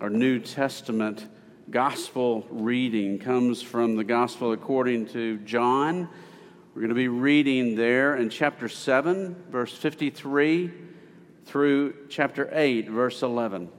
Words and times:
Our 0.00 0.10
New 0.10 0.38
Testament 0.38 1.26
gospel 1.70 2.46
reading 2.50 3.18
comes 3.18 3.60
from 3.60 3.96
the 3.96 4.04
gospel 4.04 4.52
according 4.52 5.06
to 5.06 5.38
John. 5.38 6.08
We're 6.72 6.82
going 6.82 6.90
to 6.90 6.94
be 6.94 7.08
reading 7.08 7.74
there 7.74 8.14
in 8.14 8.30
chapter 8.30 8.68
7, 8.68 9.34
verse 9.50 9.72
53 9.76 10.70
through 11.46 12.06
chapter 12.08 12.48
8, 12.52 12.88
verse 12.88 13.22
11. 13.22 13.70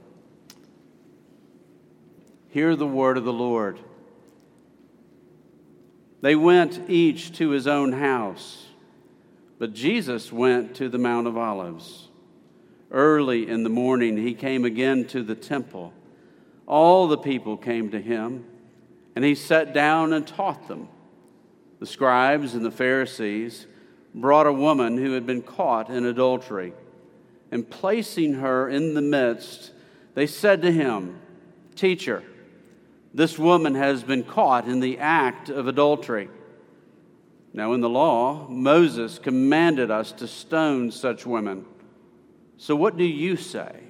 Hear 2.50 2.76
the 2.76 2.86
word 2.86 3.16
of 3.16 3.24
the 3.24 3.32
Lord. 3.32 3.80
They 6.20 6.36
went 6.36 6.90
each 6.90 7.32
to 7.38 7.48
his 7.48 7.66
own 7.66 7.92
house, 7.92 8.66
but 9.58 9.72
Jesus 9.72 10.30
went 10.30 10.76
to 10.76 10.90
the 10.90 10.98
Mount 10.98 11.26
of 11.26 11.38
Olives. 11.38 12.08
Early 12.90 13.48
in 13.48 13.62
the 13.62 13.70
morning, 13.70 14.18
he 14.18 14.34
came 14.34 14.66
again 14.66 15.06
to 15.06 15.22
the 15.22 15.34
temple. 15.34 15.94
All 16.70 17.08
the 17.08 17.18
people 17.18 17.56
came 17.56 17.90
to 17.90 18.00
him, 18.00 18.44
and 19.16 19.24
he 19.24 19.34
sat 19.34 19.74
down 19.74 20.12
and 20.12 20.24
taught 20.24 20.68
them. 20.68 20.88
The 21.80 21.86
scribes 21.86 22.54
and 22.54 22.64
the 22.64 22.70
Pharisees 22.70 23.66
brought 24.14 24.46
a 24.46 24.52
woman 24.52 24.96
who 24.96 25.14
had 25.14 25.26
been 25.26 25.42
caught 25.42 25.90
in 25.90 26.06
adultery, 26.06 26.72
and 27.50 27.68
placing 27.68 28.34
her 28.34 28.68
in 28.68 28.94
the 28.94 29.02
midst, 29.02 29.72
they 30.14 30.28
said 30.28 30.62
to 30.62 30.70
him, 30.70 31.18
Teacher, 31.74 32.22
this 33.12 33.36
woman 33.36 33.74
has 33.74 34.04
been 34.04 34.22
caught 34.22 34.68
in 34.68 34.78
the 34.78 34.98
act 34.98 35.48
of 35.48 35.66
adultery. 35.66 36.28
Now, 37.52 37.72
in 37.72 37.80
the 37.80 37.88
law, 37.88 38.46
Moses 38.48 39.18
commanded 39.18 39.90
us 39.90 40.12
to 40.12 40.28
stone 40.28 40.92
such 40.92 41.26
women. 41.26 41.64
So, 42.58 42.76
what 42.76 42.96
do 42.96 43.02
you 43.02 43.34
say? 43.34 43.89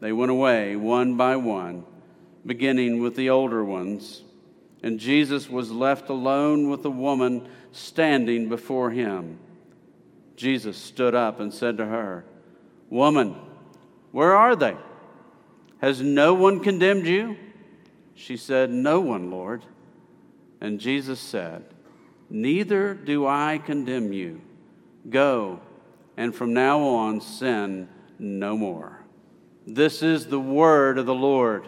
they 0.00 0.12
went 0.12 0.30
away 0.30 0.76
one 0.76 1.16
by 1.16 1.36
one, 1.36 1.84
beginning 2.44 3.00
with 3.00 3.16
the 3.16 3.30
older 3.30 3.64
ones. 3.64 4.22
And 4.82 5.00
Jesus 5.00 5.48
was 5.48 5.70
left 5.70 6.10
alone 6.10 6.68
with 6.68 6.82
the 6.82 6.90
woman 6.90 7.48
standing 7.72 8.48
before 8.48 8.90
him. 8.90 9.38
Jesus 10.36 10.76
stood 10.76 11.14
up 11.14 11.40
and 11.40 11.52
said 11.52 11.78
to 11.78 11.86
her, 11.86 12.24
Woman, 12.90 13.36
where 14.12 14.34
are 14.34 14.54
they? 14.54 14.76
Has 15.80 16.00
no 16.00 16.34
one 16.34 16.60
condemned 16.60 17.06
you? 17.06 17.36
She 18.14 18.36
said, 18.36 18.70
No 18.70 19.00
one, 19.00 19.30
Lord. 19.30 19.64
And 20.60 20.80
Jesus 20.80 21.20
said, 21.20 21.64
Neither 22.30 22.94
do 22.94 23.26
I 23.26 23.60
condemn 23.64 24.12
you. 24.12 24.40
Go, 25.08 25.60
and 26.16 26.34
from 26.34 26.54
now 26.54 26.80
on 26.80 27.20
sin 27.20 27.88
no 28.18 28.56
more. 28.56 29.03
This 29.66 30.02
is 30.02 30.26
the 30.26 30.38
word 30.38 30.98
of 30.98 31.06
the 31.06 31.14
Lord. 31.14 31.64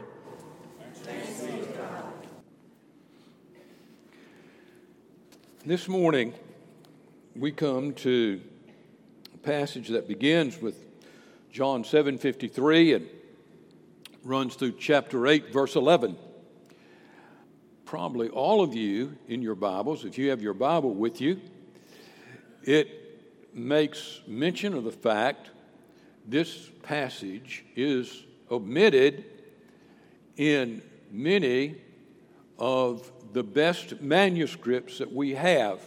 This 5.65 5.89
morning, 5.89 6.35
we 7.35 7.53
come 7.53 7.95
to 7.95 8.43
a 9.33 9.39
passage 9.39 9.89
that 9.89 10.07
begins 10.07 10.61
with 10.61 10.77
John 11.51 11.85
7:53 11.85 12.93
and 12.93 13.09
runs 14.23 14.57
through 14.57 14.73
chapter 14.73 15.27
8, 15.27 15.51
verse 15.51 15.75
11. 15.75 16.19
Probably 17.87 18.29
all 18.29 18.61
of 18.61 18.75
you 18.75 19.17
in 19.27 19.41
your 19.41 19.55
Bibles, 19.55 20.05
if 20.05 20.19
you 20.19 20.29
have 20.29 20.43
your 20.43 20.53
Bible 20.53 20.93
with 20.93 21.23
you, 21.23 21.41
it 22.63 22.89
makes 23.55 24.21
mention 24.27 24.75
of 24.75 24.85
the 24.85 24.93
fact 24.93 25.53
this 26.27 26.71
passage 26.83 27.65
is 27.75 28.25
omitted 28.51 29.25
in 30.37 30.83
many 31.11 31.77
of 32.59 33.11
the 33.33 33.43
best 33.43 34.01
manuscripts 34.01 34.99
that 34.99 35.13
we 35.13 35.35
have, 35.35 35.81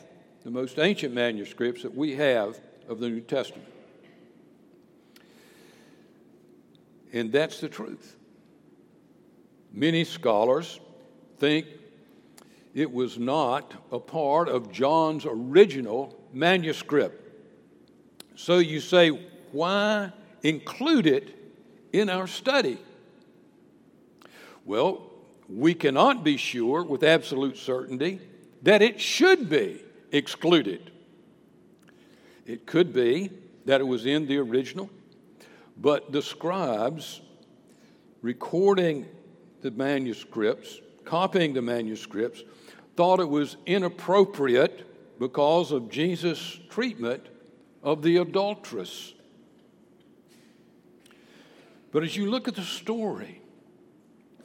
the 0.43 0.51
most 0.51 0.79
ancient 0.79 1.13
manuscripts 1.13 1.83
that 1.83 1.95
we 1.95 2.15
have 2.15 2.59
of 2.87 2.99
the 2.99 3.09
New 3.09 3.21
Testament. 3.21 3.67
And 7.11 7.31
that's 7.31 7.59
the 7.59 7.69
truth. 7.69 8.15
Many 9.73 10.03
scholars 10.03 10.79
think 11.37 11.65
it 12.73 12.91
was 12.91 13.17
not 13.17 13.73
a 13.91 13.99
part 13.99 14.47
of 14.47 14.71
John's 14.71 15.25
original 15.25 16.15
manuscript. 16.33 17.25
So 18.35 18.59
you 18.59 18.79
say, 18.79 19.09
why 19.51 20.11
include 20.43 21.07
it 21.07 21.35
in 21.91 22.09
our 22.09 22.27
study? 22.27 22.77
Well, 24.65 25.09
we 25.49 25.73
cannot 25.73 26.23
be 26.23 26.37
sure 26.37 26.83
with 26.83 27.03
absolute 27.03 27.57
certainty 27.57 28.19
that 28.61 28.81
it 28.81 28.99
should 28.99 29.49
be 29.49 29.83
excluded. 30.11 30.91
It 32.45 32.65
could 32.65 32.93
be 32.93 33.31
that 33.65 33.81
it 33.81 33.83
was 33.85 34.05
in 34.05 34.27
the 34.27 34.37
original, 34.37 34.89
but 35.77 36.11
the 36.11 36.21
scribes 36.21 37.21
recording 38.21 39.05
the 39.61 39.71
manuscripts, 39.71 40.79
copying 41.05 41.53
the 41.53 41.61
manuscripts, 41.61 42.43
thought 42.95 43.19
it 43.19 43.29
was 43.29 43.57
inappropriate 43.65 45.19
because 45.19 45.71
of 45.71 45.89
Jesus' 45.89 46.59
treatment 46.69 47.27
of 47.83 48.01
the 48.01 48.17
adulteress. 48.17 49.13
But 51.91 52.03
as 52.03 52.15
you 52.15 52.29
look 52.29 52.47
at 52.47 52.55
the 52.55 52.63
story, 52.63 53.41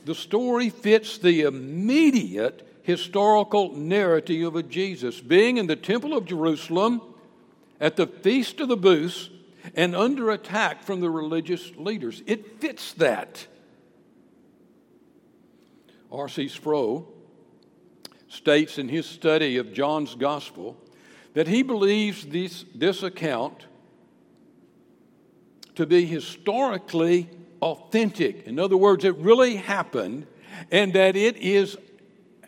the 0.04 0.14
story 0.14 0.70
fits 0.70 1.18
the 1.18 1.42
immediate 1.42 2.66
historical 2.82 3.72
narrative 3.72 4.54
of 4.54 4.68
Jesus 4.68 5.20
being 5.20 5.56
in 5.56 5.66
the 5.66 5.76
Temple 5.76 6.14
of 6.14 6.26
Jerusalem 6.26 7.00
at 7.80 7.96
the 7.96 8.06
Feast 8.06 8.60
of 8.60 8.68
the 8.68 8.76
Booths 8.76 9.30
and 9.74 9.96
under 9.96 10.30
attack 10.30 10.82
from 10.82 11.00
the 11.00 11.10
religious 11.10 11.72
leaders. 11.76 12.22
It 12.26 12.60
fits 12.60 12.92
that. 12.94 13.46
R.C. 16.12 16.48
Sproul 16.48 17.12
states 18.28 18.78
in 18.78 18.88
his 18.88 19.06
study 19.06 19.56
of 19.56 19.72
John's 19.72 20.14
Gospel 20.14 20.76
that 21.32 21.48
he 21.48 21.62
believes 21.62 22.26
this, 22.26 22.64
this 22.74 23.02
account 23.02 23.66
to 25.74 25.86
be 25.86 26.04
historically 26.06 27.28
authentic. 27.60 28.46
In 28.46 28.58
other 28.58 28.76
words, 28.76 29.04
it 29.04 29.16
really 29.16 29.56
happened 29.56 30.26
and 30.70 30.92
that 30.92 31.16
it 31.16 31.36
is 31.36 31.76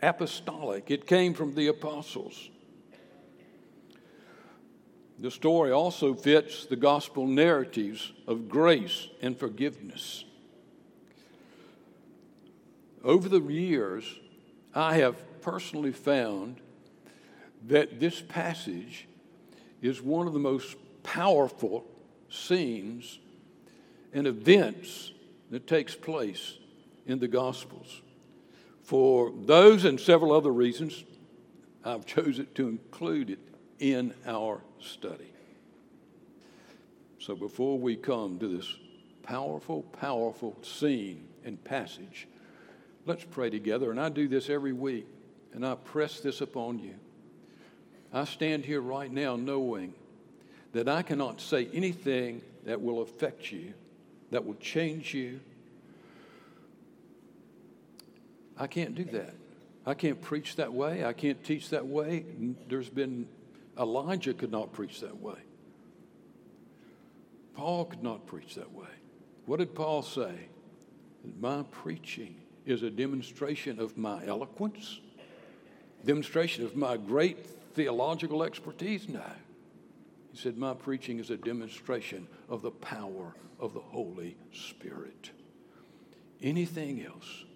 apostolic. 0.03 0.91
It 0.91 1.07
came 1.07 1.35
from 1.35 1.55
the 1.55 1.69
apostles. 1.69 2.51
The 5.19 5.31
story 5.31 5.73
also 5.73 6.15
fits 6.15 6.67
the 6.67 6.77
gospel 6.77 7.27
narratives 7.27 8.13
of 8.27 8.49
grace 8.49 9.09
and 9.23 9.37
forgiveness. 9.37 10.25
Over 13.03 13.29
the 13.29 13.41
years, 13.41 14.05
I 14.75 14.97
have 14.97 15.17
personally 15.41 15.93
found 15.93 16.61
that 17.67 17.99
this 17.99 18.21
passage 18.21 19.09
is 19.81 20.03
one 20.03 20.27
of 20.27 20.35
the 20.35 20.39
most 20.39 20.77
powerful 21.03 21.87
scenes 22.29 23.19
and 24.13 24.27
events 24.27 25.13
that 25.51 25.67
takes 25.67 25.95
place 25.95 26.59
in 27.07 27.19
the 27.19 27.29
Gospels. 27.29 28.03
For 28.83 29.33
those 29.45 29.85
and 29.85 30.01
several 30.01 30.33
other 30.33 30.53
reasons, 30.53 31.05
I've 31.85 32.07
chosen 32.07 32.47
to 32.55 32.69
include 32.69 33.31
it 33.31 33.39
in 33.79 34.15
our 34.27 34.61
study. 34.81 35.33
So 37.19 37.35
before 37.35 37.79
we 37.79 37.97
come 37.97 38.39
to 38.39 38.57
this 38.57 38.77
powerful, 39.23 39.83
powerful 39.83 40.57
scene 40.63 41.29
and 41.45 41.63
passage, 41.63 42.29
Let's 43.07 43.23
pray 43.23 43.51
together. 43.51 43.93
And 43.93 44.01
I 44.01 44.09
do 44.09 44.27
this 44.27 44.51
every 44.51 44.73
week, 44.73 45.07
and 45.55 45.65
I 45.65 45.77
press 45.77 46.19
this 46.19 46.41
upon 46.41 46.81
you. 46.81 46.97
I 48.13 48.25
stand 48.25 48.65
here 48.65 48.81
right 48.81 49.11
now 49.11 49.37
knowing 49.37 49.95
that 50.77 50.89
I 50.89 51.01
cannot 51.01 51.41
say 51.41 51.69
anything 51.73 52.43
that 52.67 52.83
will 52.83 53.01
affect 53.01 53.51
you, 53.51 53.73
that 54.31 54.45
will 54.45 54.57
change 54.57 55.15
you, 55.15 55.41
I 58.59 58.67
can't 58.67 58.95
do 58.95 59.05
that. 59.05 59.35
I 59.87 59.95
can't 59.95 60.21
preach 60.21 60.57
that 60.57 60.75
way. 60.75 61.03
I 61.03 61.15
can't 61.15 61.43
teach 61.45 61.71
that 61.71 61.87
way. 61.87 62.27
There's 62.69 62.91
been, 62.91 63.27
Elijah 63.79 64.35
could 64.35 64.53
not 64.53 64.75
preach 64.75 65.01
that 65.01 65.19
way. 65.19 65.39
Paul 67.55 67.87
could 67.87 68.03
not 68.03 68.27
preach 68.27 68.57
that 68.57 68.73
way. 68.73 68.87
What 69.47 69.61
did 69.61 69.75
Paul 69.75 70.03
say? 70.03 70.35
My 71.41 71.65
preaching 71.71 72.37
is 72.67 72.83
a 72.83 72.91
demonstration 72.91 73.81
of 73.81 73.97
my 73.97 74.27
eloquence, 74.27 75.01
demonstration 76.05 76.67
of 76.67 76.77
my 76.77 76.99
great 76.99 77.47
theological 77.75 78.43
expertise? 78.43 79.09
No. 79.09 79.23
He 80.37 80.43
said, 80.43 80.59
My 80.59 80.75
preaching 80.75 81.19
is 81.19 81.31
a 81.31 81.39
demonstration 81.39 82.29
of 82.51 82.61
the 82.61 82.71
power 82.71 83.35
of 83.59 83.73
the 83.73 83.81
Holy 83.81 84.37
Spirit. 84.53 85.31
Anything 86.43 87.07
else 87.07 87.47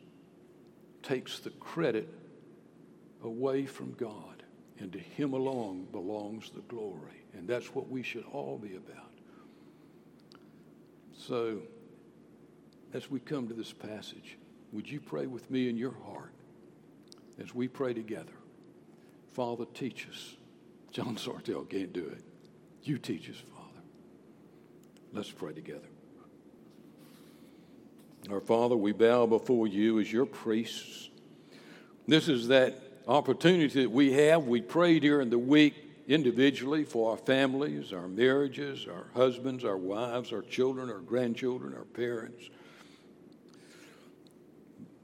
takes 1.02 1.40
the 1.40 1.50
credit 1.50 2.08
away 3.22 3.66
from 3.66 3.92
God, 3.98 4.44
and 4.78 4.90
to 4.94 4.98
Him 4.98 5.34
alone 5.34 5.88
belongs 5.92 6.48
the 6.48 6.62
glory. 6.62 7.22
And 7.34 7.46
that's 7.46 7.74
what 7.74 7.90
we 7.90 8.02
should 8.02 8.24
all 8.32 8.56
be 8.56 8.76
about. 8.76 9.12
So, 11.12 11.58
as 12.94 13.10
we 13.10 13.20
come 13.20 13.46
to 13.48 13.54
this 13.54 13.74
passage, 13.74 14.38
would 14.72 14.90
you 14.90 15.00
pray 15.00 15.26
with 15.26 15.50
me 15.50 15.68
in 15.68 15.76
your 15.76 15.94
heart 16.06 16.32
as 17.38 17.54
we 17.54 17.68
pray 17.68 17.92
together? 17.92 18.32
Father, 19.34 19.66
teach 19.74 20.08
us. 20.08 20.36
John 20.92 21.16
Sartell 21.16 21.68
can't 21.68 21.92
do 21.92 22.06
it. 22.06 22.24
You 22.82 22.98
teach 22.98 23.28
us, 23.28 23.36
Father. 23.36 23.82
Let's 25.12 25.30
pray 25.30 25.52
together. 25.52 25.88
Our 28.30 28.40
Father, 28.40 28.76
we 28.76 28.92
bow 28.92 29.26
before 29.26 29.66
you 29.66 29.98
as 30.00 30.12
your 30.12 30.26
priests. 30.26 31.08
This 32.06 32.28
is 32.28 32.48
that 32.48 32.78
opportunity 33.08 33.82
that 33.82 33.90
we 33.90 34.12
have. 34.12 34.44
We 34.44 34.60
pray 34.60 34.98
during 35.00 35.30
the 35.30 35.38
week 35.38 35.74
individually 36.06 36.84
for 36.84 37.12
our 37.12 37.16
families, 37.16 37.92
our 37.92 38.08
marriages, 38.08 38.86
our 38.86 39.06
husbands, 39.14 39.64
our 39.64 39.76
wives, 39.76 40.32
our 40.32 40.42
children, 40.42 40.90
our 40.90 40.98
grandchildren, 40.98 41.74
our 41.74 41.84
parents. 41.84 42.50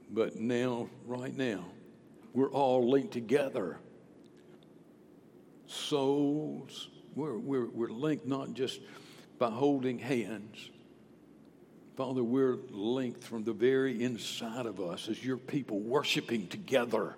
But 0.09 0.37
now, 0.37 0.89
right 1.05 1.35
now, 1.35 1.65
we're 2.33 2.51
all 2.51 2.89
linked 2.89 3.13
together. 3.13 3.79
Souls, 5.65 6.89
we're, 7.17 7.37
we're, 7.37 7.65
we're 7.65 7.89
linked 7.89 8.27
not 8.27 8.53
just 8.53 8.79
by 9.39 9.49
holding 9.49 9.99
hands. 9.99 10.69
Father, 11.95 12.23
we're 12.23 12.57
linked 12.69 13.23
from 13.23 13.43
the 13.43 13.53
very 13.53 14.03
inside 14.03 14.67
of 14.67 14.79
us 14.79 15.09
as 15.09 15.23
your 15.23 15.37
people 15.37 15.79
worshiping 15.79 16.47
together. 16.47 17.15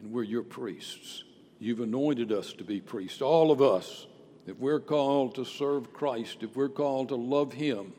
And 0.00 0.10
we're 0.10 0.22
your 0.22 0.42
priests. 0.42 1.22
You've 1.58 1.80
anointed 1.80 2.32
us 2.32 2.54
to 2.54 2.64
be 2.64 2.80
priests, 2.80 3.20
all 3.20 3.50
of 3.50 3.60
us. 3.60 4.06
If 4.46 4.58
we're 4.58 4.80
called 4.80 5.34
to 5.34 5.44
serve 5.44 5.92
Christ, 5.92 6.38
if 6.42 6.56
we're 6.56 6.68
called 6.68 7.08
to 7.08 7.16
love 7.16 7.52
Him, 7.52 7.92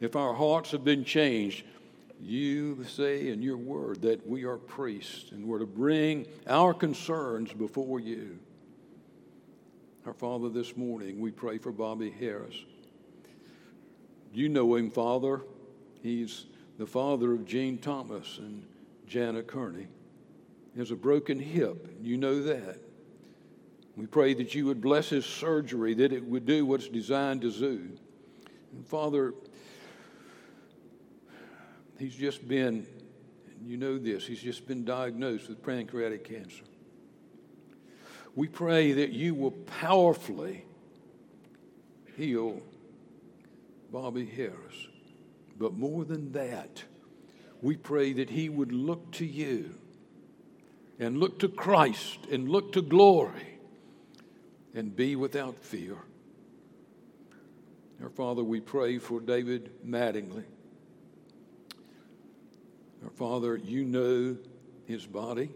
if 0.00 0.16
our 0.16 0.34
hearts 0.34 0.72
have 0.72 0.84
been 0.84 1.04
changed, 1.04 1.64
you 2.20 2.84
say 2.84 3.28
in 3.28 3.42
your 3.42 3.56
word 3.56 4.02
that 4.02 4.26
we 4.26 4.44
are 4.44 4.56
priests 4.58 5.32
and 5.32 5.46
we're 5.46 5.60
to 5.60 5.66
bring 5.66 6.26
our 6.46 6.74
concerns 6.74 7.52
before 7.52 8.00
you. 8.00 8.38
Our 10.06 10.12
Father, 10.12 10.48
this 10.48 10.76
morning 10.76 11.20
we 11.20 11.30
pray 11.30 11.58
for 11.58 11.70
Bobby 11.70 12.10
Harris. 12.10 12.54
You 14.32 14.48
know 14.48 14.74
him, 14.74 14.90
Father. 14.90 15.42
He's 16.02 16.46
the 16.78 16.86
father 16.86 17.32
of 17.32 17.46
Gene 17.46 17.78
Thomas 17.78 18.38
and 18.38 18.64
Janet 19.06 19.46
Kearney. 19.46 19.86
He 20.72 20.80
has 20.80 20.90
a 20.90 20.96
broken 20.96 21.38
hip. 21.38 21.94
You 22.00 22.16
know 22.16 22.42
that. 22.42 22.78
We 23.96 24.06
pray 24.06 24.34
that 24.34 24.54
you 24.54 24.66
would 24.66 24.80
bless 24.80 25.10
his 25.10 25.24
surgery, 25.26 25.94
that 25.94 26.12
it 26.12 26.24
would 26.24 26.46
do 26.46 26.66
what's 26.66 26.88
designed 26.88 27.42
to 27.42 27.52
do. 27.52 27.90
And 28.72 28.86
Father, 28.86 29.34
He's 32.02 32.16
just 32.16 32.48
been, 32.48 32.84
you 33.64 33.76
know 33.76 33.96
this, 33.96 34.26
he's 34.26 34.42
just 34.42 34.66
been 34.66 34.84
diagnosed 34.84 35.48
with 35.48 35.62
pancreatic 35.62 36.24
cancer. 36.24 36.64
We 38.34 38.48
pray 38.48 38.92
that 38.92 39.10
you 39.12 39.34
will 39.34 39.50
powerfully 39.50 40.64
heal 42.16 42.60
Bobby 43.90 44.24
Harris. 44.24 44.88
But 45.58 45.74
more 45.74 46.04
than 46.04 46.32
that, 46.32 46.82
we 47.60 47.76
pray 47.76 48.12
that 48.14 48.30
he 48.30 48.48
would 48.48 48.72
look 48.72 49.12
to 49.12 49.26
you 49.26 49.74
and 50.98 51.18
look 51.18 51.38
to 51.40 51.48
Christ 51.48 52.18
and 52.30 52.48
look 52.48 52.72
to 52.72 52.82
glory 52.82 53.58
and 54.74 54.96
be 54.96 55.14
without 55.14 55.58
fear. 55.58 55.96
Our 58.02 58.08
Father, 58.08 58.42
we 58.42 58.60
pray 58.60 58.98
for 58.98 59.20
David 59.20 59.70
Mattingly. 59.86 60.44
Our 63.04 63.10
Father, 63.10 63.56
you 63.56 63.84
know 63.84 64.36
his 64.86 65.06
body. 65.06 65.50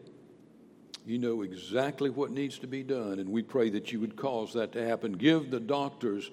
You 1.07 1.19
know 1.19 1.43
exactly 1.43 2.11
what 2.11 2.33
needs 2.33 2.59
to 2.59 2.67
be 2.67 2.83
done, 2.83 3.21
and 3.21 3.31
we 3.31 3.41
pray 3.41 3.71
that 3.71 3.93
you 3.93 4.01
would 4.01 4.17
cause 4.17 4.53
that 4.55 4.73
to 4.73 4.85
happen. 4.85 5.13
Give 5.13 5.53
the 5.53 5.61
doctors 5.61 6.33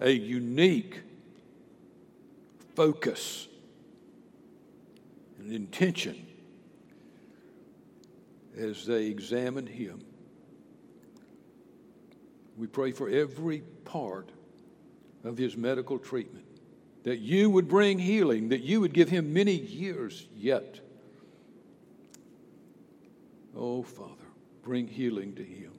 a 0.00 0.10
unique 0.10 1.00
focus 2.74 3.48
and 5.38 5.52
intention 5.52 6.26
as 8.56 8.86
they 8.86 9.06
examine 9.06 9.66
him. 9.66 10.02
We 12.56 12.66
pray 12.66 12.92
for 12.92 13.10
every 13.10 13.62
part 13.84 14.30
of 15.22 15.36
his 15.36 15.54
medical 15.54 15.98
treatment 15.98 16.46
that 17.04 17.18
you 17.18 17.50
would 17.50 17.68
bring 17.68 17.98
healing, 17.98 18.48
that 18.48 18.62
you 18.62 18.80
would 18.80 18.94
give 18.94 19.10
him 19.10 19.34
many 19.34 19.54
years 19.54 20.26
yet. 20.34 20.80
Oh, 23.58 23.82
Father, 23.82 24.14
bring 24.62 24.86
healing 24.86 25.34
to 25.34 25.42
him. 25.42 25.72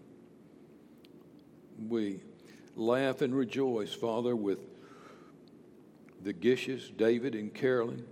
We 1.88 2.20
laugh 2.76 3.22
and 3.22 3.34
rejoice, 3.34 3.94
Father, 3.94 4.36
with 4.36 4.60
the 6.22 6.34
Gishes, 6.34 6.92
David 6.98 7.36
and 7.36 7.54
Carolyn, 7.54 8.06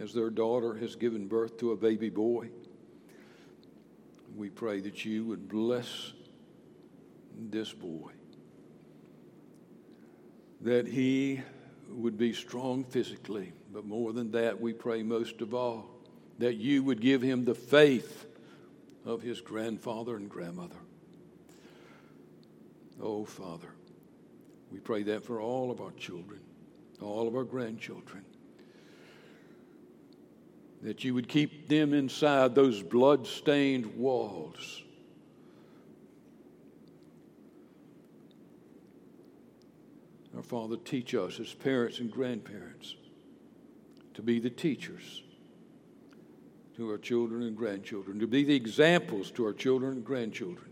as 0.00 0.12
their 0.12 0.30
daughter 0.30 0.74
has 0.74 0.96
given 0.96 1.28
birth 1.28 1.56
to 1.58 1.70
a 1.70 1.76
baby 1.76 2.10
boy. 2.10 2.48
We 4.34 4.50
pray 4.50 4.80
that 4.80 5.04
you 5.04 5.24
would 5.26 5.48
bless 5.48 6.12
this 7.38 7.72
boy, 7.72 8.10
that 10.62 10.88
he 10.88 11.42
would 11.88 12.18
be 12.18 12.32
strong 12.32 12.82
physically, 12.82 13.52
but 13.72 13.84
more 13.86 14.12
than 14.12 14.32
that, 14.32 14.60
we 14.60 14.72
pray 14.72 15.04
most 15.04 15.40
of 15.42 15.54
all 15.54 15.86
that 16.38 16.56
you 16.56 16.82
would 16.82 17.00
give 17.00 17.22
him 17.22 17.44
the 17.44 17.54
faith 17.54 18.26
of 19.04 19.22
his 19.22 19.40
grandfather 19.40 20.16
and 20.16 20.28
grandmother. 20.28 20.76
Oh, 23.00 23.24
Father, 23.24 23.68
we 24.70 24.78
pray 24.78 25.02
that 25.04 25.24
for 25.24 25.40
all 25.40 25.70
of 25.70 25.80
our 25.80 25.92
children, 25.92 26.40
all 27.00 27.26
of 27.26 27.34
our 27.34 27.44
grandchildren, 27.44 28.24
that 30.82 31.04
you 31.04 31.14
would 31.14 31.28
keep 31.28 31.68
them 31.68 31.94
inside 31.94 32.54
those 32.54 32.82
blood 32.82 33.26
stained 33.26 33.96
walls 33.96 34.82
Our 40.36 40.42
Father, 40.42 40.76
teach 40.76 41.14
us 41.14 41.38
as 41.38 41.52
parents 41.52 41.98
and 41.98 42.10
grandparents 42.10 42.96
to 44.14 44.22
be 44.22 44.38
the 44.38 44.50
teachers 44.50 45.22
to 46.76 46.90
our 46.90 46.98
children 46.98 47.42
and 47.42 47.56
grandchildren, 47.56 48.18
to 48.18 48.26
be 48.26 48.44
the 48.44 48.54
examples 48.54 49.30
to 49.32 49.44
our 49.44 49.52
children 49.52 49.92
and 49.92 50.04
grandchildren 50.04 50.70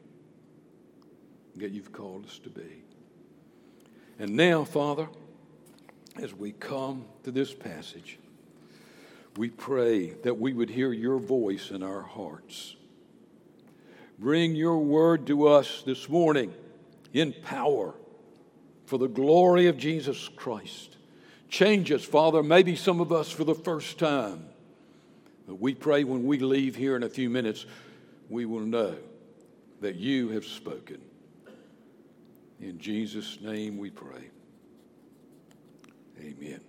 that 1.56 1.72
you've 1.72 1.92
called 1.92 2.24
us 2.26 2.38
to 2.38 2.50
be. 2.50 2.82
And 4.18 4.36
now, 4.36 4.64
Father, 4.64 5.08
as 6.16 6.34
we 6.34 6.52
come 6.52 7.04
to 7.24 7.30
this 7.30 7.54
passage, 7.54 8.18
we 9.36 9.48
pray 9.48 10.10
that 10.22 10.38
we 10.38 10.52
would 10.52 10.70
hear 10.70 10.92
your 10.92 11.18
voice 11.18 11.70
in 11.70 11.82
our 11.82 12.02
hearts. 12.02 12.76
Bring 14.18 14.54
your 14.54 14.78
word 14.78 15.26
to 15.28 15.48
us 15.48 15.82
this 15.86 16.08
morning 16.08 16.52
in 17.12 17.32
power 17.32 17.94
for 18.84 18.98
the 18.98 19.08
glory 19.08 19.66
of 19.66 19.78
Jesus 19.78 20.28
Christ. 20.28 20.96
Change 21.48 21.90
us, 21.90 22.04
Father, 22.04 22.42
maybe 22.42 22.76
some 22.76 23.00
of 23.00 23.12
us 23.12 23.30
for 23.30 23.44
the 23.44 23.54
first 23.54 23.98
time. 23.98 24.49
We 25.58 25.74
pray 25.74 26.04
when 26.04 26.24
we 26.26 26.38
leave 26.38 26.76
here 26.76 26.96
in 26.96 27.02
a 27.02 27.08
few 27.08 27.28
minutes, 27.30 27.66
we 28.28 28.44
will 28.44 28.60
know 28.60 28.96
that 29.80 29.96
you 29.96 30.28
have 30.30 30.44
spoken. 30.44 31.00
In 32.60 32.78
Jesus' 32.78 33.38
name 33.40 33.78
we 33.78 33.90
pray. 33.90 34.30
Amen. 36.20 36.60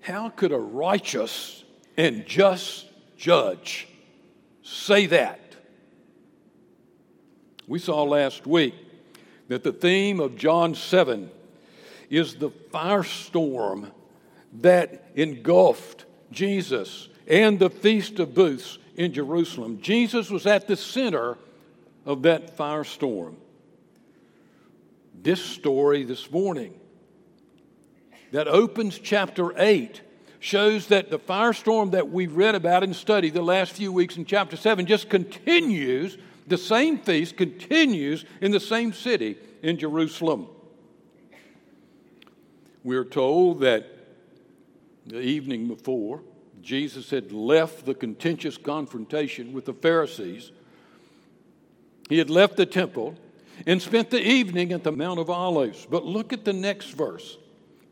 How 0.00 0.28
could 0.28 0.52
a 0.52 0.58
righteous 0.58 1.64
and 1.96 2.24
just 2.26 2.86
judge 3.16 3.88
say 4.62 5.06
that? 5.06 5.56
We 7.66 7.80
saw 7.80 8.04
last 8.04 8.46
week 8.46 8.74
that 9.48 9.64
the 9.64 9.72
theme 9.72 10.20
of 10.20 10.36
John 10.36 10.76
7 10.76 11.28
is 12.08 12.36
the 12.36 12.50
firestorm 12.50 13.90
that 14.60 15.10
engulfed 15.14 16.04
Jesus 16.30 17.08
and 17.26 17.58
the 17.58 17.70
Feast 17.70 18.18
of 18.18 18.34
Booths 18.34 18.78
in 18.96 19.12
Jerusalem. 19.12 19.80
Jesus 19.80 20.30
was 20.30 20.46
at 20.46 20.66
the 20.66 20.76
center 20.76 21.36
of 22.04 22.22
that 22.22 22.56
firestorm. 22.56 23.34
This 25.22 25.44
story 25.44 26.04
this 26.04 26.30
morning 26.30 26.74
that 28.32 28.48
opens 28.48 28.98
chapter 28.98 29.52
8 29.60 30.00
shows 30.38 30.86
that 30.88 31.10
the 31.10 31.18
firestorm 31.18 31.90
that 31.92 32.10
we've 32.10 32.36
read 32.36 32.54
about 32.54 32.84
and 32.84 32.94
studied 32.94 33.34
the 33.34 33.42
last 33.42 33.72
few 33.72 33.90
weeks 33.92 34.16
in 34.16 34.24
chapter 34.24 34.56
7 34.56 34.86
just 34.86 35.08
continues. 35.08 36.16
The 36.46 36.58
same 36.58 36.98
feast 36.98 37.36
continues 37.36 38.24
in 38.40 38.52
the 38.52 38.60
same 38.60 38.92
city 38.92 39.36
in 39.62 39.78
Jerusalem. 39.78 40.46
We're 42.84 43.04
told 43.04 43.60
that 43.60 43.95
the 45.06 45.20
evening 45.20 45.68
before, 45.68 46.22
Jesus 46.62 47.10
had 47.10 47.32
left 47.32 47.86
the 47.86 47.94
contentious 47.94 48.58
confrontation 48.58 49.52
with 49.52 49.64
the 49.64 49.72
Pharisees. 49.72 50.50
He 52.08 52.18
had 52.18 52.30
left 52.30 52.56
the 52.56 52.66
temple 52.66 53.16
and 53.66 53.80
spent 53.80 54.10
the 54.10 54.20
evening 54.20 54.72
at 54.72 54.82
the 54.82 54.92
Mount 54.92 55.20
of 55.20 55.30
Olives. 55.30 55.86
But 55.88 56.04
look 56.04 56.32
at 56.32 56.44
the 56.44 56.52
next 56.52 56.90
verse. 56.90 57.38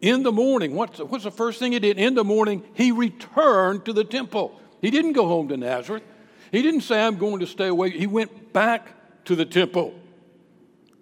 In 0.01 0.23
the 0.23 0.33
morning, 0.33 0.75
what's, 0.75 0.99
what's 0.99 1.25
the 1.25 1.31
first 1.31 1.59
thing 1.59 1.73
he 1.73 1.79
did? 1.79 1.99
In 1.99 2.15
the 2.15 2.25
morning, 2.25 2.63
he 2.75 2.93
returned 2.93 3.85
to 3.87 3.93
the 3.93 4.05
temple. 4.05 4.61
He 4.83 4.91
didn't 4.91 5.13
go 5.13 5.27
home 5.27 5.49
to 5.49 5.57
Nazareth. 5.57 6.03
He 6.53 6.63
didn't 6.63 6.83
say, 6.83 7.01
I'm 7.01 7.17
going 7.17 7.41
to 7.41 7.47
stay 7.47 7.69
away. 7.69 7.91
He 7.91 8.07
went 8.07 8.53
back 8.53 9.25
to 9.25 9.35
the 9.35 9.47
temple. 9.47 9.95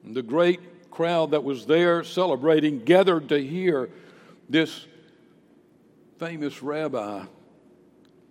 And 0.04 0.14
the 0.14 0.23
great 0.23 0.90
crowd 0.90 1.33
that 1.33 1.42
was 1.42 1.66
there 1.66 2.04
celebrating 2.04 2.85
gathered 2.85 3.31
to 3.31 3.42
hear 3.42 3.90
this 4.49 4.87
famous 6.23 6.62
rabbi 6.62 7.25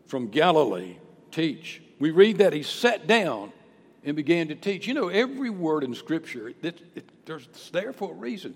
from 0.07 0.29
Galilee 0.29 0.95
teach. 1.29 1.81
We 1.99 2.11
read 2.11 2.37
that 2.37 2.53
he 2.53 2.63
sat 2.63 3.05
down 3.05 3.51
and 4.05 4.15
began 4.15 4.47
to 4.47 4.55
teach. 4.55 4.87
You 4.87 4.93
know, 4.93 5.09
every 5.09 5.49
word 5.49 5.83
in 5.83 5.93
Scripture, 5.93 6.47
it, 6.47 6.63
it, 6.63 7.09
it's 7.27 7.69
there 7.71 7.91
for 7.91 8.11
a 8.11 8.15
reason. 8.15 8.55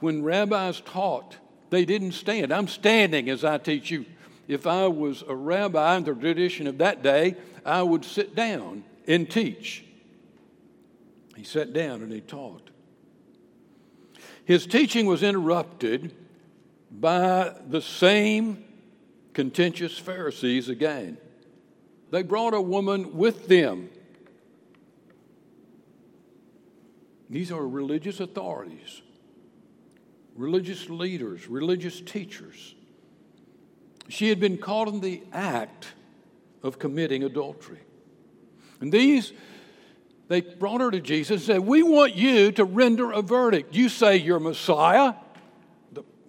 When 0.00 0.22
rabbis 0.22 0.82
taught, 0.82 1.38
they 1.70 1.86
didn't 1.86 2.12
stand. 2.12 2.52
I'm 2.52 2.68
standing 2.68 3.30
as 3.30 3.44
I 3.44 3.56
teach 3.56 3.90
you. 3.90 4.04
If 4.46 4.66
I 4.66 4.88
was 4.88 5.24
a 5.26 5.34
rabbi 5.34 5.96
in 5.96 6.04
the 6.04 6.12
tradition 6.12 6.66
of 6.66 6.76
that 6.78 7.02
day, 7.02 7.34
I 7.64 7.82
would 7.82 8.04
sit 8.04 8.34
down 8.34 8.84
and 9.06 9.30
teach. 9.30 9.86
He 11.34 11.44
sat 11.44 11.72
down 11.72 12.02
and 12.02 12.12
he 12.12 12.20
taught. 12.20 12.68
His 14.44 14.66
teaching 14.66 15.06
was 15.06 15.22
interrupted 15.22 16.14
by 16.90 17.54
the 17.68 17.82
same 17.82 18.64
contentious 19.32 19.98
Pharisees 19.98 20.68
again. 20.68 21.18
They 22.10 22.22
brought 22.22 22.54
a 22.54 22.60
woman 22.60 23.16
with 23.16 23.48
them 23.48 23.90
These 27.30 27.52
are 27.52 27.66
religious 27.66 28.20
authorities, 28.20 29.02
religious 30.34 30.88
leaders, 30.88 31.46
religious 31.46 32.00
teachers. 32.00 32.74
She 34.08 34.30
had 34.30 34.40
been 34.40 34.56
caught 34.56 34.88
in 34.88 35.00
the 35.00 35.22
act 35.32 35.88
of 36.62 36.78
committing 36.78 37.24
adultery. 37.24 37.80
And 38.80 38.90
these, 38.90 39.32
they 40.28 40.40
brought 40.40 40.80
her 40.80 40.90
to 40.90 41.00
Jesus 41.00 41.30
and 41.30 41.40
said, 41.42 41.60
We 41.60 41.82
want 41.82 42.14
you 42.14 42.50
to 42.52 42.64
render 42.64 43.12
a 43.12 43.20
verdict. 43.20 43.74
You 43.74 43.90
say 43.90 44.16
you're 44.16 44.40
Messiah. 44.40 45.14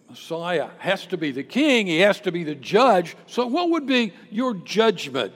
Messiah 0.10 0.70
has 0.80 1.06
to 1.08 1.18
be 1.18 1.32
the 1.32 1.44
king, 1.44 1.88
he 1.88 2.00
has 2.00 2.20
to 2.22 2.32
be 2.32 2.44
the 2.44 2.56
judge. 2.56 3.16
So, 3.28 3.46
what 3.46 3.70
would 3.70 3.86
be 3.86 4.14
your 4.32 4.56
judgment, 4.56 5.34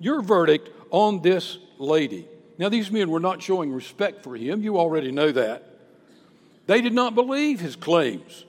your 0.00 0.22
verdict 0.22 0.70
on 0.90 1.20
this 1.20 1.58
lady? 1.78 2.26
Now, 2.56 2.68
these 2.68 2.90
men 2.90 3.10
were 3.10 3.20
not 3.20 3.42
showing 3.42 3.72
respect 3.72 4.22
for 4.22 4.36
him. 4.36 4.62
You 4.62 4.78
already 4.78 5.10
know 5.10 5.30
that. 5.32 5.68
They 6.66 6.80
did 6.80 6.94
not 6.94 7.14
believe 7.14 7.60
his 7.60 7.76
claims. 7.76 8.44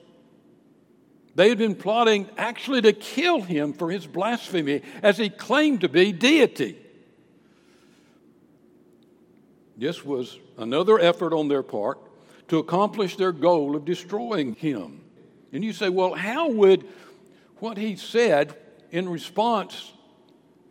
They 1.34 1.50
had 1.50 1.58
been 1.58 1.74
plotting 1.74 2.30
actually 2.38 2.80
to 2.82 2.94
kill 2.94 3.42
him 3.42 3.74
for 3.74 3.90
his 3.90 4.06
blasphemy 4.06 4.80
as 5.02 5.18
he 5.18 5.28
claimed 5.28 5.82
to 5.82 5.88
be 5.88 6.12
deity. 6.12 6.78
This 9.76 10.02
was 10.02 10.38
another 10.56 10.98
effort 10.98 11.34
on 11.34 11.48
their 11.48 11.62
part 11.62 11.98
to 12.48 12.58
accomplish 12.58 13.16
their 13.16 13.32
goal 13.32 13.76
of 13.76 13.84
destroying 13.84 14.54
him. 14.54 15.02
And 15.52 15.64
you 15.64 15.72
say, 15.72 15.88
well, 15.88 16.14
how 16.14 16.48
would 16.48 16.86
what 17.58 17.78
he 17.78 17.96
said 17.96 18.56
in 18.90 19.08
response, 19.08 19.92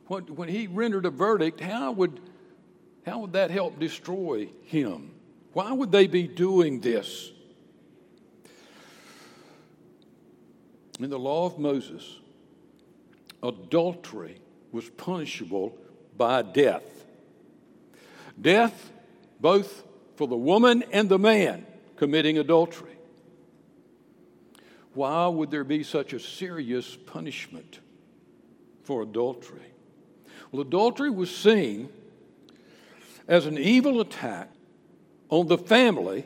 what, 0.07 0.29
when 0.29 0.49
he 0.49 0.67
rendered 0.67 1.05
a 1.05 1.09
verdict, 1.09 1.59
how 1.59 1.91
would 1.91 2.19
how 3.05 3.19
would 3.19 3.33
that 3.33 3.51
help 3.51 3.79
destroy 3.79 4.49
him? 4.63 5.11
Why 5.53 5.71
would 5.71 5.91
they 5.91 6.07
be 6.07 6.27
doing 6.27 6.81
this? 6.81 7.31
In 10.99 11.09
the 11.09 11.19
law 11.19 11.45
of 11.45 11.59
Moses, 11.59 12.19
adultery 13.43 14.41
was 14.71 14.89
punishable 14.89 15.77
by 16.17 16.41
death. 16.41 17.05
Death, 18.41 18.91
both 19.39 19.83
for 20.15 20.27
the 20.27 20.35
woman 20.35 20.83
and 20.91 21.07
the 21.07 21.19
man 21.19 21.65
committing 21.97 22.37
adultery. 22.37 22.94
Why 24.95 25.27
would 25.27 25.51
there 25.51 25.65
be 25.65 25.83
such 25.83 26.13
a 26.13 26.19
serious 26.19 26.95
punishment 26.95 27.79
for 28.83 29.01
adultery? 29.01 29.59
Well, 30.51 30.61
adultery 30.61 31.09
was 31.09 31.35
seen 31.35 31.89
as 33.27 33.45
an 33.45 33.57
evil 33.57 33.99
attack 33.99 34.49
on 35.29 35.47
the 35.47 35.57
family 35.57 36.25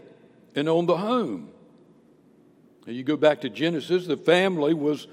and 0.56 0.70
on 0.70 0.86
the 0.86 0.98
home. 0.98 1.50
And 2.86 2.96
you 2.96 3.04
go 3.04 3.18
back 3.18 3.42
to 3.42 3.50
Genesis, 3.50 4.06
the 4.06 4.18
family 4.18 4.76
was 4.76 5.08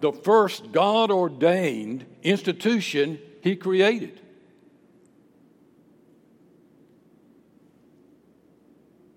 the 0.00 0.12
first 0.12 0.70
God 0.70 1.10
ordained 1.10 2.06
institution 2.22 3.18
He 3.42 3.56
created. 3.56 4.20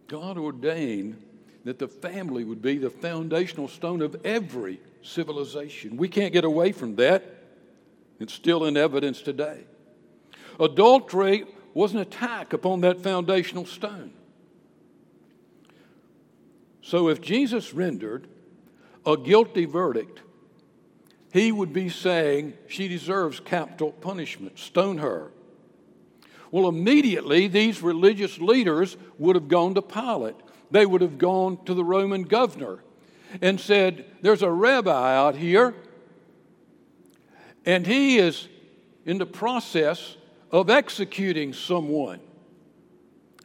God 0.08 0.40
ordained 0.40 1.22
that 1.64 1.80
the 1.80 1.88
family 1.88 2.44
would 2.44 2.62
be 2.62 2.78
the 2.78 2.90
foundational 2.90 3.68
stone 3.68 4.02
of 4.02 4.16
every 4.26 4.80
civilization. 5.04 5.98
We 5.98 6.08
can't 6.08 6.34
get 6.34 6.44
away 6.44 6.72
from 6.72 6.96
that. 6.96 7.24
It's 8.20 8.34
still 8.34 8.66
in 8.66 8.78
evidence 8.78 9.22
today. 9.22 9.66
Adultery 10.60 11.46
was 11.74 11.94
an 11.94 12.00
attack 12.00 12.54
upon 12.54 12.82
that 12.82 13.02
foundational 13.02 13.66
stone. 13.66 14.12
So 16.82 17.10
if 17.10 17.22
Jesus 17.22 17.74
rendered 17.74 18.28
a 19.06 19.16
guilty 19.18 19.66
verdict, 19.66 20.22
he 21.32 21.52
would 21.52 21.72
be 21.72 21.90
saying 21.90 22.54
she 22.68 22.88
deserves 22.88 23.40
capital 23.40 23.92
punishment, 23.92 24.60
stone 24.60 24.98
her. 24.98 25.32
Well, 26.52 26.68
immediately 26.68 27.48
these 27.48 27.82
religious 27.82 28.40
leaders 28.40 28.98
would 29.18 29.36
have 29.36 29.48
gone 29.48 29.76
to 29.76 29.82
Pilate. 29.82 30.36
They 30.72 30.86
would 30.86 31.02
have 31.02 31.18
gone 31.18 31.64
to 31.66 31.74
the 31.74 31.84
Roman 31.84 32.24
governor 32.24 32.80
and 33.42 33.60
said, 33.60 34.06
There's 34.22 34.42
a 34.42 34.52
rabbi 34.52 35.16
out 35.16 35.36
here, 35.36 35.76
and 37.66 37.86
he 37.86 38.18
is 38.18 38.48
in 39.06 39.18
the 39.18 39.26
process 39.26 40.16
of 40.52 40.70
executing 40.70 41.54
someone. 41.54 42.20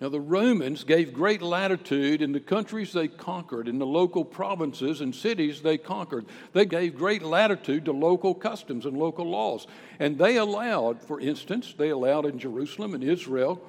Now, 0.00 0.11
the 0.11 0.21
Romans 0.21 0.85
gave 0.85 1.14
great 1.14 1.40
latitude 1.40 2.21
in 2.21 2.33
the 2.33 2.40
countries 2.40 2.92
they 2.92 3.09
conquered, 3.09 3.66
in 3.66 3.78
the 3.78 3.87
local 3.87 4.26
provinces 4.26 5.00
and 5.00 5.14
cities 5.14 5.62
they 5.62 5.78
conquered. 5.78 6.26
They 6.52 6.66
gave 6.66 6.97
great 6.97 7.23
latitude 7.23 7.87
to 7.87 7.92
local 7.92 8.35
customs 8.35 8.85
and 8.85 8.99
local 8.99 9.25
laws. 9.25 9.66
And 9.99 10.18
they 10.18 10.37
allowed, 10.37 11.02
for 11.02 11.18
instance, 11.18 11.75
they 11.78 11.88
allowed 11.88 12.26
in 12.26 12.38
Jerusalem 12.38 12.92
and 12.92 13.02
Israel 13.02 13.62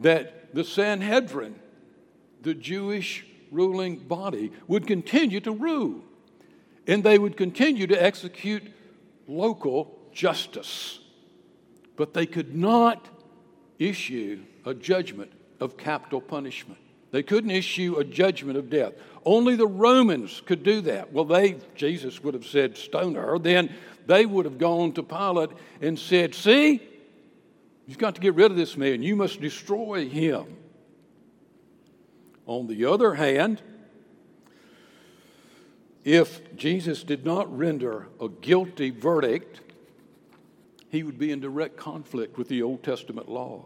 that 0.00 0.54
the 0.54 0.64
Sanhedrin, 0.64 1.54
the 2.42 2.54
Jewish 2.54 3.24
ruling 3.50 3.96
body, 3.96 4.52
would 4.66 4.86
continue 4.86 5.40
to 5.40 5.52
rule. 5.52 6.02
And 6.86 7.04
they 7.04 7.18
would 7.18 7.36
continue 7.36 7.86
to 7.86 8.02
execute 8.02 8.62
local 9.26 9.98
justice 10.12 11.00
but 11.96 12.14
they 12.14 12.26
could 12.26 12.54
not 12.54 13.08
issue 13.78 14.42
a 14.64 14.74
judgment 14.74 15.32
of 15.60 15.76
capital 15.76 16.20
punishment. 16.20 16.78
They 17.10 17.22
couldn't 17.22 17.50
issue 17.50 17.96
a 17.98 18.04
judgment 18.04 18.56
of 18.56 18.70
death. 18.70 18.94
Only 19.24 19.54
the 19.54 19.66
Romans 19.66 20.42
could 20.46 20.62
do 20.62 20.80
that. 20.82 21.12
Well, 21.12 21.24
they, 21.24 21.58
Jesus 21.74 22.22
would 22.24 22.34
have 22.34 22.46
said, 22.46 22.76
stone 22.76 23.14
her. 23.14 23.38
Then 23.38 23.72
they 24.06 24.24
would 24.24 24.46
have 24.46 24.58
gone 24.58 24.92
to 24.94 25.02
Pilate 25.02 25.50
and 25.80 25.98
said, 25.98 26.34
See, 26.34 26.82
you've 27.86 27.98
got 27.98 28.14
to 28.14 28.20
get 28.20 28.34
rid 28.34 28.50
of 28.50 28.56
this 28.56 28.76
man. 28.76 29.02
You 29.02 29.14
must 29.14 29.40
destroy 29.40 30.08
him. 30.08 30.56
On 32.46 32.66
the 32.66 32.84
other 32.84 33.14
hand, 33.14 33.62
if 36.04 36.56
Jesus 36.56 37.04
did 37.04 37.24
not 37.24 37.56
render 37.56 38.08
a 38.20 38.28
guilty 38.28 38.90
verdict, 38.90 39.60
he 40.88 41.02
would 41.02 41.18
be 41.18 41.30
in 41.30 41.40
direct 41.40 41.76
conflict 41.76 42.36
with 42.36 42.48
the 42.48 42.62
Old 42.62 42.82
Testament 42.82 43.28
law. 43.28 43.64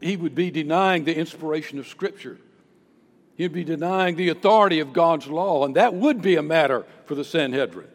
He 0.00 0.16
would 0.16 0.34
be 0.34 0.50
denying 0.50 1.04
the 1.04 1.16
inspiration 1.16 1.78
of 1.78 1.86
Scripture. 1.86 2.38
He'd 3.36 3.52
be 3.52 3.64
denying 3.64 4.16
the 4.16 4.28
authority 4.28 4.80
of 4.80 4.92
God's 4.92 5.26
law, 5.26 5.64
and 5.64 5.76
that 5.76 5.94
would 5.94 6.22
be 6.22 6.36
a 6.36 6.42
matter 6.42 6.86
for 7.06 7.14
the 7.14 7.24
Sanhedrin. 7.24 7.88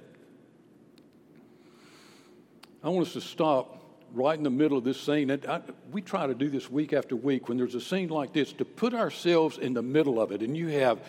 I 2.83 2.89
want 2.89 3.07
us 3.07 3.13
to 3.13 3.21
stop 3.21 3.74
right 4.15 4.37
in 4.37 4.43
the 4.43 4.49
middle 4.49 4.77
of 4.77 4.83
this 4.83 4.99
scene. 4.99 5.29
And 5.29 5.45
I, 5.45 5.61
we 5.91 6.01
try 6.01 6.25
to 6.25 6.33
do 6.33 6.49
this 6.49 6.71
week 6.71 6.93
after 6.93 7.15
week 7.15 7.49
when 7.49 7.57
there's 7.57 7.75
a 7.75 7.81
scene 7.81 8.09
like 8.09 8.33
this 8.33 8.53
to 8.53 8.65
put 8.65 8.93
ourselves 8.93 9.57
in 9.57 9.73
the 9.73 9.81
middle 9.81 10.21
of 10.21 10.31
it. 10.31 10.41
And 10.41 10.55
you 10.55 10.69
have 10.69 10.99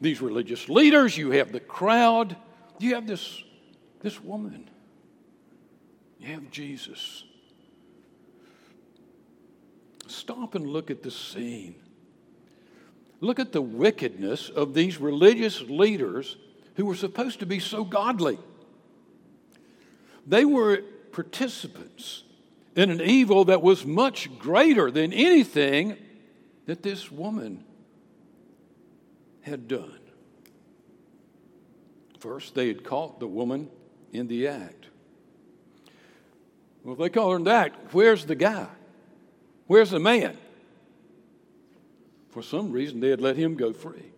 these 0.00 0.20
religious 0.20 0.68
leaders, 0.68 1.16
you 1.16 1.30
have 1.32 1.52
the 1.52 1.60
crowd, 1.60 2.36
you 2.78 2.94
have 2.94 3.06
this, 3.06 3.42
this 4.00 4.22
woman, 4.22 4.68
you 6.18 6.28
have 6.28 6.50
Jesus. 6.50 7.24
Stop 10.06 10.54
and 10.54 10.66
look 10.66 10.90
at 10.90 11.02
the 11.02 11.10
scene. 11.10 11.76
Look 13.20 13.38
at 13.38 13.52
the 13.52 13.62
wickedness 13.62 14.50
of 14.50 14.74
these 14.74 14.98
religious 14.98 15.62
leaders 15.62 16.36
who 16.76 16.84
were 16.84 16.94
supposed 16.94 17.40
to 17.40 17.46
be 17.46 17.58
so 17.58 17.84
godly. 17.84 18.38
They 20.26 20.44
were 20.44 20.82
participants 21.12 22.24
in 22.76 22.90
an 22.90 23.00
evil 23.00 23.46
that 23.46 23.62
was 23.62 23.86
much 23.86 24.38
greater 24.38 24.90
than 24.90 25.12
anything 25.12 25.96
that 26.66 26.82
this 26.82 27.10
woman 27.10 27.64
had 29.40 29.66
done. 29.66 29.98
First, 32.20 32.54
they 32.54 32.68
had 32.68 32.84
caught 32.84 33.18
the 33.18 33.26
woman 33.26 33.70
in 34.12 34.28
the 34.28 34.46
act. 34.48 34.86
Well, 36.84 36.92
if 36.92 36.98
they 36.98 37.08
caught 37.08 37.30
her 37.30 37.36
in 37.36 37.44
the 37.44 37.50
act, 37.52 37.92
where's 37.92 38.26
the 38.26 38.34
guy? 38.34 38.68
Where's 39.66 39.90
the 39.90 39.98
man? 39.98 40.36
For 42.30 42.42
some 42.42 42.72
reason, 42.72 43.00
they 43.00 43.08
had 43.08 43.20
let 43.20 43.36
him 43.36 43.54
go 43.54 43.72
free. 43.72 44.12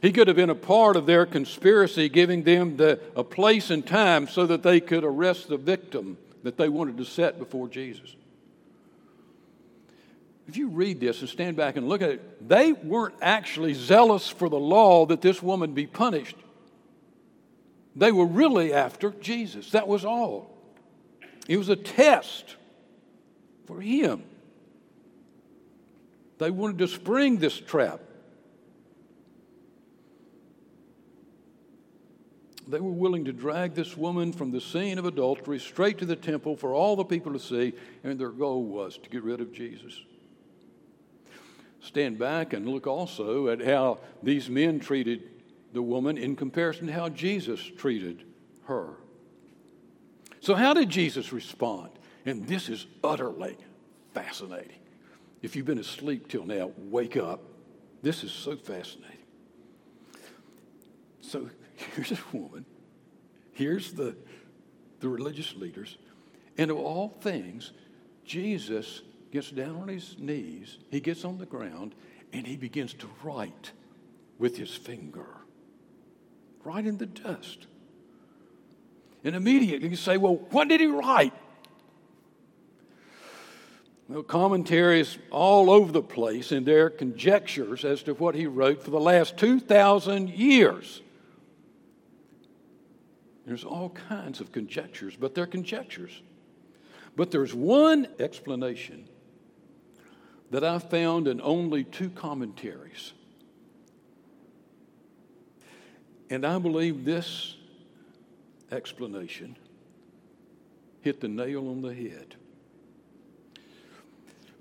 He 0.00 0.12
could 0.12 0.28
have 0.28 0.36
been 0.36 0.50
a 0.50 0.54
part 0.54 0.94
of 0.94 1.06
their 1.06 1.26
conspiracy, 1.26 2.08
giving 2.08 2.44
them 2.44 2.76
the, 2.76 3.00
a 3.16 3.24
place 3.24 3.70
and 3.70 3.84
time 3.84 4.28
so 4.28 4.46
that 4.46 4.62
they 4.62 4.78
could 4.78 5.02
arrest 5.02 5.48
the 5.48 5.56
victim 5.56 6.18
that 6.42 6.56
they 6.56 6.68
wanted 6.68 6.96
to 6.98 7.04
set 7.04 7.38
before 7.38 7.68
Jesus. 7.68 8.14
If 10.46 10.56
you 10.56 10.68
read 10.68 10.98
this 10.98 11.20
and 11.20 11.28
stand 11.28 11.56
back 11.56 11.76
and 11.76 11.88
look 11.88 12.00
at 12.00 12.10
it, 12.10 12.48
they 12.48 12.72
weren't 12.72 13.14
actually 13.20 13.74
zealous 13.74 14.28
for 14.28 14.48
the 14.48 14.58
law 14.58 15.04
that 15.06 15.20
this 15.20 15.42
woman 15.42 15.74
be 15.74 15.86
punished. 15.86 16.36
They 17.94 18.12
were 18.12 18.24
really 18.24 18.72
after 18.72 19.10
Jesus. 19.10 19.72
That 19.72 19.88
was 19.88 20.04
all. 20.04 20.56
It 21.48 21.58
was 21.58 21.68
a 21.68 21.76
test 21.76 22.56
for 23.66 23.80
him. 23.80 24.22
They 26.38 26.50
wanted 26.50 26.78
to 26.78 26.88
spring 26.88 27.38
this 27.38 27.58
trap. 27.58 28.00
They 32.68 32.80
were 32.80 32.90
willing 32.90 33.24
to 33.24 33.32
drag 33.32 33.74
this 33.74 33.96
woman 33.96 34.30
from 34.32 34.50
the 34.50 34.60
scene 34.60 34.98
of 34.98 35.06
adultery 35.06 35.58
straight 35.58 35.96
to 35.98 36.04
the 36.04 36.16
temple 36.16 36.54
for 36.54 36.74
all 36.74 36.96
the 36.96 37.04
people 37.04 37.32
to 37.32 37.40
see, 37.40 37.72
and 38.04 38.18
their 38.18 38.28
goal 38.28 38.62
was 38.62 38.98
to 38.98 39.08
get 39.08 39.22
rid 39.22 39.40
of 39.40 39.54
Jesus. 39.54 39.98
Stand 41.80 42.18
back 42.18 42.52
and 42.52 42.68
look 42.68 42.86
also 42.86 43.48
at 43.48 43.64
how 43.64 44.00
these 44.22 44.50
men 44.50 44.80
treated 44.80 45.22
the 45.72 45.80
woman 45.80 46.18
in 46.18 46.36
comparison 46.36 46.88
to 46.88 46.92
how 46.92 47.08
Jesus 47.08 47.62
treated 47.78 48.24
her. 48.64 48.90
So, 50.40 50.54
how 50.54 50.74
did 50.74 50.90
Jesus 50.90 51.32
respond? 51.32 51.90
And 52.26 52.46
this 52.46 52.68
is 52.68 52.86
utterly 53.02 53.56
fascinating. 54.12 54.78
If 55.40 55.56
you've 55.56 55.66
been 55.66 55.78
asleep 55.78 56.28
till 56.28 56.44
now, 56.44 56.72
wake 56.76 57.16
up. 57.16 57.40
This 58.02 58.24
is 58.24 58.32
so 58.32 58.56
fascinating. 58.56 59.16
So, 61.22 61.48
here's 61.94 62.12
a 62.12 62.18
woman, 62.32 62.64
here's 63.52 63.92
the, 63.92 64.16
the 65.00 65.08
religious 65.08 65.54
leaders, 65.54 65.96
and 66.56 66.70
of 66.70 66.76
all 66.76 67.16
things, 67.20 67.72
Jesus 68.24 69.02
gets 69.30 69.50
down 69.50 69.76
on 69.76 69.88
his 69.88 70.16
knees, 70.18 70.78
he 70.90 71.00
gets 71.00 71.24
on 71.24 71.38
the 71.38 71.46
ground, 71.46 71.94
and 72.32 72.46
he 72.46 72.56
begins 72.56 72.94
to 72.94 73.08
write 73.22 73.72
with 74.38 74.56
his 74.56 74.74
finger, 74.74 75.26
right 76.64 76.86
in 76.86 76.98
the 76.98 77.06
dust. 77.06 77.66
And 79.24 79.34
immediately 79.34 79.88
you 79.88 79.96
say, 79.96 80.16
well, 80.16 80.36
what 80.50 80.68
did 80.68 80.80
he 80.80 80.86
write? 80.86 81.34
Well, 84.08 84.22
commentaries 84.22 85.18
all 85.30 85.70
over 85.70 85.92
the 85.92 86.02
place 86.02 86.50
in 86.50 86.64
their 86.64 86.88
conjectures 86.88 87.84
as 87.84 88.02
to 88.04 88.14
what 88.14 88.34
he 88.34 88.46
wrote 88.46 88.82
for 88.82 88.90
the 88.90 89.00
last 89.00 89.36
2,000 89.36 90.30
years. 90.30 91.02
There's 93.48 93.64
all 93.64 93.88
kinds 93.88 94.42
of 94.42 94.52
conjectures, 94.52 95.16
but 95.16 95.34
they're 95.34 95.46
conjectures. 95.46 96.20
But 97.16 97.30
there's 97.30 97.54
one 97.54 98.06
explanation 98.18 99.08
that 100.50 100.62
I 100.62 100.78
found 100.78 101.26
in 101.26 101.40
only 101.40 101.84
two 101.84 102.10
commentaries. 102.10 103.14
And 106.28 106.44
I 106.44 106.58
believe 106.58 107.06
this 107.06 107.56
explanation 108.70 109.56
hit 111.00 111.22
the 111.22 111.28
nail 111.28 111.70
on 111.70 111.80
the 111.80 111.94
head. 111.94 112.34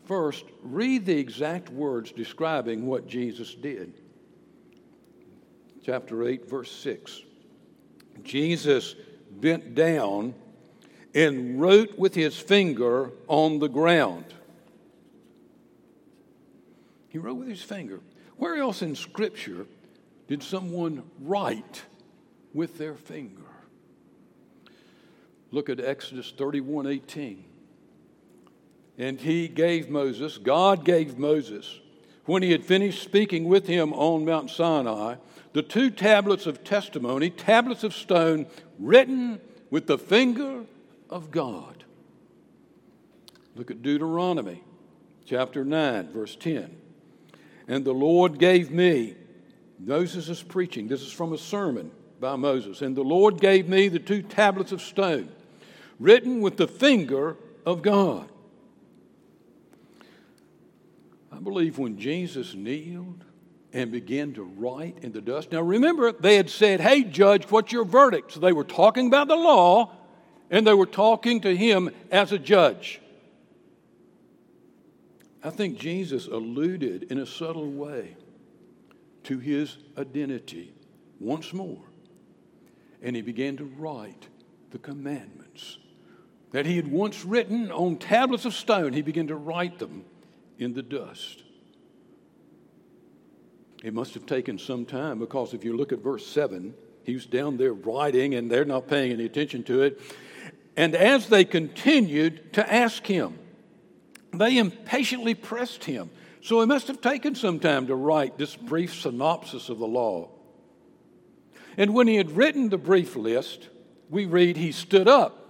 First, 0.05 0.45
read 0.61 1.05
the 1.05 1.17
exact 1.17 1.69
words 1.69 2.13
describing 2.13 2.87
what 2.87 3.05
Jesus 3.05 3.53
did. 3.53 3.95
Chapter 5.83 6.25
8, 6.25 6.49
verse 6.49 6.71
6. 6.71 7.23
Jesus 8.23 8.95
bent 9.29 9.75
down 9.75 10.33
and 11.13 11.59
wrote 11.59 11.97
with 11.97 12.13
his 12.13 12.37
finger 12.37 13.11
on 13.27 13.59
the 13.59 13.67
ground. 13.67 14.25
He 17.09 17.17
wrote 17.17 17.35
with 17.35 17.47
his 17.47 17.63
finger. 17.63 17.99
Where 18.37 18.57
else 18.57 18.81
in 18.81 18.95
Scripture 18.95 19.65
did 20.27 20.43
someone 20.43 21.03
write 21.21 21.83
with 22.53 22.77
their 22.77 22.95
finger? 22.95 23.41
Look 25.51 25.69
at 25.69 25.79
Exodus 25.79 26.31
31 26.37 26.87
18. 26.87 27.43
And 28.99 29.19
he 29.19 29.47
gave 29.47 29.89
Moses, 29.89 30.37
God 30.37 30.83
gave 30.83 31.17
Moses, 31.17 31.79
when 32.27 32.43
he 32.43 32.51
had 32.51 32.63
finished 32.63 33.01
speaking 33.01 33.45
with 33.45 33.65
him 33.65 33.93
on 33.93 34.25
Mount 34.25 34.51
Sinai, 34.51 35.15
the 35.53 35.63
two 35.63 35.89
tablets 35.89 36.45
of 36.45 36.63
testimony, 36.63 37.29
tablets 37.29 37.83
of 37.83 37.93
stone, 37.93 38.45
written 38.77 39.39
with 39.71 39.87
the 39.87 39.97
finger 39.97 40.65
of 41.09 41.31
God. 41.31 41.83
Look 43.55 43.71
at 43.71 43.81
Deuteronomy 43.81 44.63
chapter 45.25 45.65
9, 45.65 46.09
verse 46.11 46.35
10. 46.35 46.75
And 47.67 47.83
the 47.83 47.93
Lord 47.93 48.39
gave 48.39 48.71
me, 48.71 49.15
Moses 49.79 50.29
is 50.29 50.43
preaching, 50.43 50.87
this 50.87 51.01
is 51.01 51.11
from 51.11 51.33
a 51.33 51.37
sermon 51.37 51.91
by 52.19 52.35
Moses. 52.35 52.81
And 52.81 52.95
the 52.95 53.03
Lord 53.03 53.39
gave 53.39 53.67
me 53.67 53.87
the 53.87 53.99
two 53.99 54.21
tablets 54.21 54.71
of 54.71 54.81
stone, 54.81 55.29
written 55.99 56.41
with 56.41 56.57
the 56.57 56.67
finger 56.67 57.37
of 57.65 57.81
God. 57.81 58.29
I 61.37 61.39
believe 61.39 61.77
when 61.77 61.99
Jesus 61.99 62.55
kneeled 62.55 63.23
and 63.71 63.91
began 63.91 64.33
to 64.33 64.43
write 64.43 64.97
in 65.03 65.11
the 65.11 65.21
dust. 65.21 65.51
Now 65.51 65.61
remember, 65.61 66.11
they 66.11 66.35
had 66.35 66.49
said, 66.49 66.81
Hey, 66.81 67.03
judge, 67.03 67.43
what's 67.51 67.71
your 67.71 67.85
verdict? 67.85 68.31
So 68.31 68.39
they 68.39 68.53
were 68.53 68.63
talking 68.63 69.05
about 69.05 69.27
the 69.27 69.35
law 69.35 69.95
and 70.49 70.65
they 70.65 70.73
were 70.73 70.87
talking 70.87 71.41
to 71.41 71.55
him 71.55 71.91
as 72.09 72.31
a 72.31 72.39
judge. 72.39 72.99
I 75.43 75.51
think 75.51 75.77
Jesus 75.77 76.25
alluded 76.25 77.03
in 77.11 77.19
a 77.19 77.25
subtle 77.27 77.69
way 77.69 78.17
to 79.25 79.37
his 79.37 79.77
identity 79.95 80.73
once 81.19 81.53
more. 81.53 81.83
And 83.03 83.15
he 83.15 83.21
began 83.21 83.57
to 83.57 83.65
write 83.65 84.27
the 84.71 84.79
commandments 84.79 85.77
that 86.51 86.65
he 86.65 86.77
had 86.77 86.89
once 86.91 87.23
written 87.23 87.71
on 87.71 87.97
tablets 87.97 88.45
of 88.45 88.55
stone. 88.55 88.93
He 88.93 89.03
began 89.03 89.27
to 89.27 89.35
write 89.35 89.77
them 89.77 90.03
in 90.57 90.73
the 90.73 90.83
dust. 90.83 91.43
It 93.83 93.93
must 93.93 94.13
have 94.15 94.25
taken 94.25 94.57
some 94.57 94.85
time 94.85 95.19
because 95.19 95.53
if 95.53 95.63
you 95.63 95.77
look 95.77 95.91
at 95.91 95.99
verse 95.99 96.25
7, 96.25 96.73
he's 97.03 97.25
down 97.25 97.57
there 97.57 97.73
writing 97.73 98.35
and 98.35 98.49
they're 98.49 98.65
not 98.65 98.87
paying 98.87 99.11
any 99.11 99.25
attention 99.25 99.63
to 99.65 99.83
it. 99.83 100.01
And 100.75 100.95
as 100.95 101.29
they 101.29 101.45
continued 101.45 102.53
to 102.53 102.73
ask 102.73 103.05
him, 103.05 103.37
they 104.33 104.57
impatiently 104.57 105.35
pressed 105.35 105.83
him. 105.83 106.09
So 106.41 106.61
it 106.61 106.67
must 106.67 106.87
have 106.87 107.01
taken 107.01 107.35
some 107.35 107.59
time 107.59 107.87
to 107.87 107.95
write 107.95 108.37
this 108.37 108.55
brief 108.55 108.95
synopsis 108.95 109.69
of 109.69 109.79
the 109.79 109.87
law. 109.87 110.29
And 111.77 111.93
when 111.93 112.07
he 112.07 112.15
had 112.15 112.31
written 112.31 112.69
the 112.69 112.77
brief 112.77 113.15
list, 113.15 113.69
we 114.09 114.25
read 114.25 114.57
he 114.57 114.71
stood 114.71 115.07
up. 115.07 115.43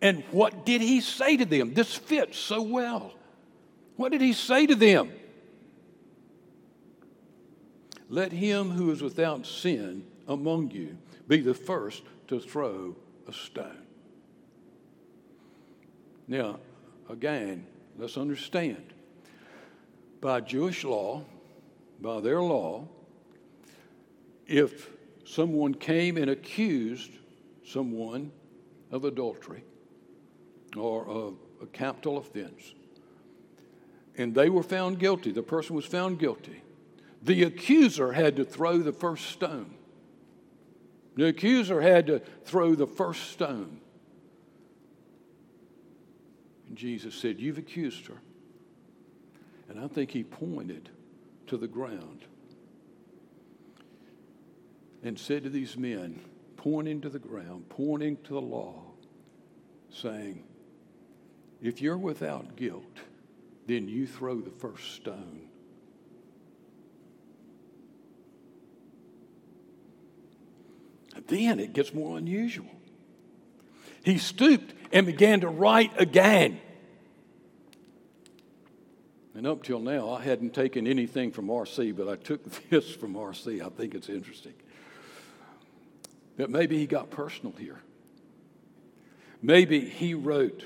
And 0.00 0.22
what 0.30 0.64
did 0.64 0.80
he 0.80 1.00
say 1.00 1.36
to 1.36 1.44
them? 1.44 1.74
This 1.74 1.94
fits 1.94 2.38
so 2.38 2.62
well. 2.62 3.15
What 3.96 4.12
did 4.12 4.20
he 4.20 4.32
say 4.32 4.66
to 4.66 4.74
them? 4.74 5.10
Let 8.08 8.32
him 8.32 8.70
who 8.70 8.90
is 8.90 9.02
without 9.02 9.46
sin 9.46 10.04
among 10.28 10.70
you 10.70 10.96
be 11.26 11.40
the 11.40 11.54
first 11.54 12.02
to 12.28 12.38
throw 12.38 12.94
a 13.26 13.32
stone. 13.32 13.82
Now, 16.28 16.58
again, 17.08 17.66
let's 17.96 18.16
understand. 18.16 18.92
By 20.20 20.40
Jewish 20.40 20.84
law, 20.84 21.22
by 22.00 22.20
their 22.20 22.40
law, 22.40 22.86
if 24.46 24.90
someone 25.24 25.74
came 25.74 26.16
and 26.16 26.30
accused 26.30 27.10
someone 27.64 28.30
of 28.90 29.04
adultery 29.04 29.64
or 30.76 31.06
of 31.06 31.34
a 31.60 31.66
capital 31.66 32.18
offense, 32.18 32.74
and 34.18 34.34
they 34.34 34.48
were 34.48 34.62
found 34.62 34.98
guilty, 34.98 35.30
the 35.30 35.42
person 35.42 35.76
was 35.76 35.84
found 35.84 36.18
guilty, 36.18 36.62
the 37.22 37.42
accuser 37.42 38.12
had 38.12 38.36
to 38.36 38.44
throw 38.44 38.78
the 38.78 38.92
first 38.92 39.26
stone. 39.30 39.74
The 41.16 41.28
accuser 41.28 41.80
had 41.80 42.06
to 42.08 42.20
throw 42.44 42.74
the 42.74 42.86
first 42.86 43.30
stone. 43.30 43.80
And 46.68 46.76
Jesus 46.76 47.14
said, 47.14 47.40
You've 47.40 47.58
accused 47.58 48.06
her. 48.06 48.20
And 49.68 49.80
I 49.80 49.88
think 49.88 50.10
he 50.10 50.22
pointed 50.22 50.90
to 51.46 51.56
the 51.56 51.66
ground 51.66 52.24
and 55.02 55.18
said 55.18 55.44
to 55.44 55.50
these 55.50 55.76
men, 55.76 56.20
pointing 56.56 57.00
to 57.00 57.08
the 57.08 57.18
ground, 57.18 57.68
pointing 57.68 58.16
to 58.24 58.34
the 58.34 58.40
law, 58.40 58.82
saying, 59.90 60.44
If 61.62 61.80
you're 61.80 61.98
without 61.98 62.56
guilt, 62.56 62.98
then 63.66 63.88
you 63.88 64.06
throw 64.06 64.40
the 64.40 64.50
first 64.50 64.94
stone. 64.94 65.42
Then 71.26 71.58
it 71.58 71.72
gets 71.72 71.92
more 71.92 72.16
unusual. 72.18 72.70
He 74.04 74.18
stooped 74.18 74.74
and 74.92 75.06
began 75.06 75.40
to 75.40 75.48
write 75.48 75.90
again. 76.00 76.60
And 79.34 79.46
up 79.46 79.64
till 79.64 79.80
now, 79.80 80.10
I 80.10 80.22
hadn't 80.22 80.54
taken 80.54 80.86
anything 80.86 81.32
from 81.32 81.48
RC, 81.48 81.96
but 81.96 82.08
I 82.08 82.16
took 82.16 82.44
this 82.70 82.90
from 82.94 83.14
RC. 83.14 83.60
I 83.60 83.68
think 83.68 83.94
it's 83.94 84.08
interesting. 84.08 84.54
That 86.36 86.50
maybe 86.50 86.78
he 86.78 86.86
got 86.86 87.10
personal 87.10 87.54
here. 87.58 87.80
Maybe 89.42 89.80
he 89.80 90.14
wrote 90.14 90.64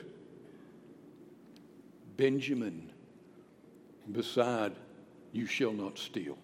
Benjamin 2.21 2.93
beside, 4.13 4.73
You 5.33 5.47
shall 5.47 5.73
not 5.73 5.99
steal. 5.99 6.37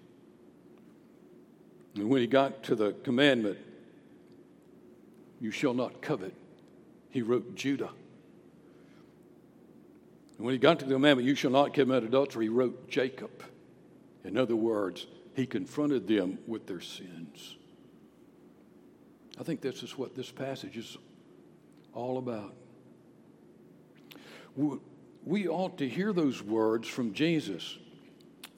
And 1.94 2.08
when 2.08 2.22
he 2.22 2.26
got 2.26 2.62
to 2.64 2.74
the 2.74 2.92
commandment, 3.04 3.58
You 5.38 5.50
shall 5.50 5.74
not 5.74 6.00
covet, 6.00 6.32
he 7.10 7.20
wrote 7.20 7.54
Judah. 7.54 7.90
And 10.38 10.46
when 10.46 10.54
he 10.54 10.58
got 10.58 10.78
to 10.78 10.86
the 10.86 10.94
commandment, 10.94 11.28
You 11.28 11.34
shall 11.34 11.50
not 11.50 11.74
commit 11.74 12.04
adultery, 12.04 12.46
he 12.46 12.48
wrote 12.48 12.88
Jacob. 12.88 13.44
In 14.24 14.38
other 14.38 14.56
words, 14.56 15.06
he 15.34 15.44
confronted 15.44 16.08
them 16.08 16.38
with 16.46 16.66
their 16.66 16.80
sins. 16.80 17.56
I 19.38 19.42
think 19.42 19.60
this 19.60 19.82
is 19.82 19.98
what 19.98 20.16
this 20.16 20.30
passage 20.30 20.78
is 20.78 20.96
all 21.92 22.16
about. 22.16 22.54
We 25.26 25.48
ought 25.48 25.78
to 25.78 25.88
hear 25.88 26.12
those 26.12 26.40
words 26.40 26.88
from 26.88 27.12
Jesus. 27.12 27.76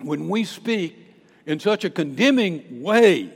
When 0.01 0.29
we 0.29 0.45
speak 0.45 0.97
in 1.47 1.59
such 1.59 1.85
a 1.85 1.91
condemning 1.91 2.83
way 2.83 3.33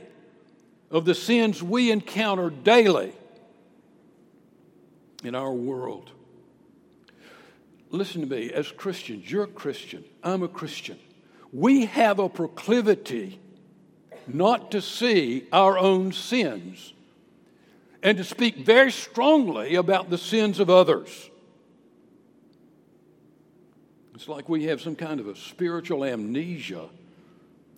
of 0.91 1.03
the 1.03 1.15
sins 1.15 1.61
we 1.63 1.89
encounter 1.89 2.51
daily 2.51 3.11
in 5.23 5.33
our 5.33 5.51
world. 5.51 6.11
Listen 7.89 8.21
to 8.21 8.27
me, 8.27 8.51
as 8.51 8.71
Christians, 8.71 9.29
you're 9.29 9.45
a 9.45 9.47
Christian, 9.47 10.03
I'm 10.23 10.43
a 10.43 10.47
Christian. 10.47 10.99
We 11.51 11.85
have 11.85 12.19
a 12.19 12.29
proclivity 12.29 13.39
not 14.27 14.71
to 14.71 14.81
see 14.81 15.47
our 15.51 15.77
own 15.77 16.11
sins 16.11 16.93
and 18.03 18.17
to 18.17 18.23
speak 18.23 18.57
very 18.57 18.91
strongly 18.91 19.75
about 19.75 20.11
the 20.11 20.17
sins 20.19 20.59
of 20.59 20.69
others. 20.69 21.31
It's 24.23 24.29
like 24.29 24.47
we 24.47 24.63
have 24.67 24.79
some 24.79 24.95
kind 24.95 25.19
of 25.19 25.27
a 25.27 25.35
spiritual 25.35 26.05
amnesia 26.05 26.87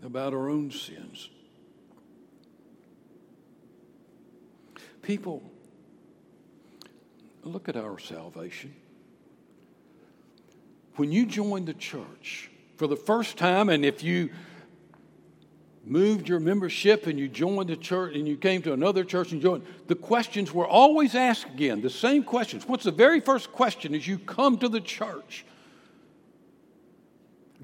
about 0.03 0.31
our 0.31 0.47
own 0.47 0.69
sins. 0.69 1.31
People, 5.01 5.41
look 7.41 7.67
at 7.67 7.75
our 7.75 7.97
salvation. 7.97 8.75
When 10.97 11.11
you 11.11 11.25
joined 11.25 11.65
the 11.65 11.73
church 11.73 12.51
for 12.75 12.85
the 12.85 12.95
first 12.95 13.37
time, 13.37 13.69
and 13.69 13.83
if 13.83 14.03
you 14.03 14.29
moved 15.83 16.29
your 16.29 16.39
membership 16.39 17.07
and 17.07 17.17
you 17.17 17.27
joined 17.27 17.71
the 17.71 17.75
church 17.75 18.13
and 18.13 18.27
you 18.27 18.37
came 18.37 18.61
to 18.61 18.73
another 18.73 19.03
church 19.03 19.31
and 19.31 19.41
joined, 19.41 19.65
the 19.87 19.95
questions 19.95 20.53
were 20.53 20.67
always 20.67 21.15
asked 21.15 21.47
again, 21.47 21.81
the 21.81 21.89
same 21.89 22.23
questions. 22.23 22.67
What's 22.67 22.83
the 22.83 22.91
very 22.91 23.19
first 23.19 23.51
question 23.51 23.95
as 23.95 24.07
you 24.07 24.19
come 24.19 24.59
to 24.59 24.69
the 24.69 24.79
church? 24.79 25.43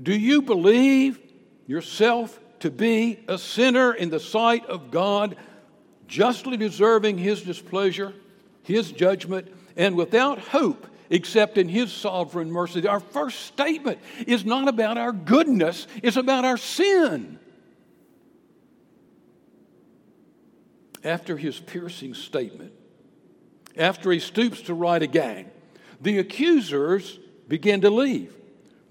Do 0.02 0.16
you 0.16 0.42
believe 0.42 1.20
yourself 1.68 2.40
to 2.60 2.72
be 2.72 3.20
a 3.28 3.38
sinner 3.38 3.94
in 3.94 4.10
the 4.10 4.20
sight 4.20 4.66
of 4.66 4.92
God, 4.92 5.36
justly 6.08 6.58
deserving 6.58 7.18
His 7.18 7.42
displeasure, 7.42 8.14
His 8.64 8.92
judgment, 8.92 9.48
and 9.76 9.96
without 9.96 10.40
hope 10.40 10.88
except 11.10 11.58
in 11.58 11.70
His 11.70 11.92
sovereign 11.92 12.52
mercy? 12.52 12.88
Our 12.88 13.00
first 13.00 13.42
statement 13.42 14.00
is 14.28 14.46
not 14.46 14.68
about 14.68 14.98
our 14.98 15.12
goodness, 15.12 15.88
it's 16.02 16.18
about 16.18 16.46
our 16.46 16.58
sin. 16.58 17.40
after 21.04 21.38
his 21.38 21.60
piercing 21.60 22.14
statement, 22.14 22.74
after 23.78 24.12
he 24.12 24.20
stoops 24.20 24.62
to 24.64 24.74
write 24.74 25.02
again, 25.02 25.50
the 26.00 26.20
accusers 26.20 27.20
begin 27.48 27.82
to 27.82 27.90
leave. 27.90 28.36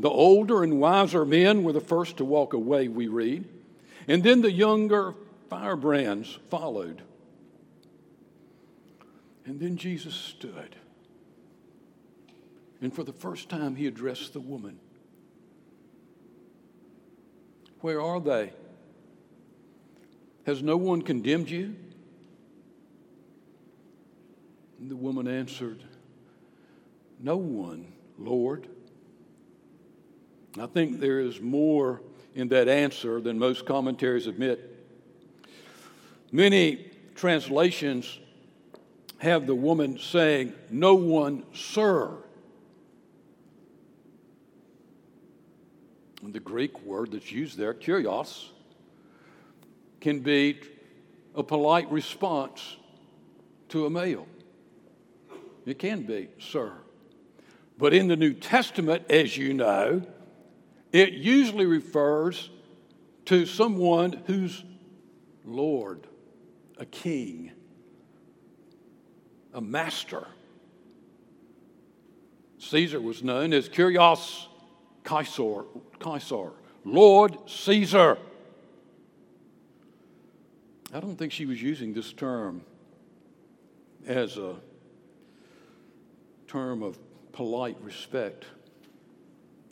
The 0.01 0.09
older 0.09 0.63
and 0.63 0.81
wiser 0.81 1.27
men 1.27 1.63
were 1.63 1.75
the 1.75 1.81
first 1.81 2.17
to 2.17 2.25
walk 2.25 2.55
away, 2.55 2.89
we 2.89 3.07
read, 3.07 3.47
and 4.09 4.25
then 4.25 4.41
the 4.41 4.51
younger 4.51 5.15
firebrands 5.51 6.39
followed. 6.49 7.03
And 9.45 9.61
then 9.61 9.77
Jesus 9.77 10.15
stood. 10.15 10.75
And 12.81 12.95
for 12.95 13.05
the 13.05 13.13
first 13.13 13.51
time, 13.51 13.77
he 13.77 13.87
addressed 13.87 14.33
the 14.33 14.41
woman. 14.41 14.79
Where 17.83 18.01
are 18.01 18.21
they? 18.21 18.55
Has 20.47 20.63
no 20.63 20.79
one 20.79 21.03
condemned 21.03 21.51
you? 21.51 21.77
And 24.79 24.91
the 24.91 24.97
woman 24.97 25.29
answered, 25.29 25.85
No 27.21 27.37
one, 27.37 27.93
Lord. 28.19 28.67
I 30.59 30.67
think 30.67 31.01
there 31.01 31.21
is 31.21 31.41
more 31.41 32.01
in 32.35 32.49
that 32.49 32.69
answer 32.69 33.21
than 33.21 33.39
most 33.39 33.67
commentaries 33.67 34.27
admit. 34.27 34.67
Many 36.33 36.91
translations 37.15 38.19
have 39.19 39.47
the 39.47 39.55
woman 39.55 39.99
saying, 39.99 40.55
No 40.71 40.95
one, 40.95 41.45
sir. 41.53 42.17
And 46.23 46.33
the 46.33 46.41
Greek 46.41 46.83
word 46.83 47.13
that's 47.13 47.31
used 47.31 47.57
there, 47.57 47.75
kurios, 47.75 48.49
can 50.01 50.21
be 50.21 50.61
a 51.35 51.43
polite 51.43 51.91
response 51.91 52.77
to 53.69 53.87
a 53.87 53.91
male. 53.91 54.27
It 55.65 55.79
can 55.79 56.03
be, 56.03 56.29
sir. 56.39 56.73
But 57.79 57.95
in 57.95 58.09
the 58.09 58.17
New 58.17 58.35
Testament, 58.35 59.05
as 59.11 59.37
you 59.37 59.55
know, 59.55 60.03
it 60.93 61.13
usually 61.13 61.67
refers 61.67 62.51
to 63.27 63.47
someone 63.47 64.23
who's 64.27 64.65
Lord, 65.45 66.07
a 66.79 66.87
king, 66.87 67.53
a 69.53 69.61
master. 69.61 70.27
Caesar 72.59 73.01
was 73.01 73.23
known 73.23 73.53
as 73.53 73.69
Kyrios 73.69 74.47
Caesar, 75.07 75.65
Caesar, 76.03 76.53
Lord 76.85 77.37
Caesar. 77.47 78.19
I 80.93 81.01
don't 81.01 81.17
think 81.17 81.33
she 81.33 81.47
was 81.47 81.63
using 81.63 81.95
this 81.95 82.13
term 82.13 82.63
as 84.07 84.37
a 84.37 84.57
term 86.49 86.83
of 86.83 86.99
polite 87.33 87.77
respect. 87.81 88.45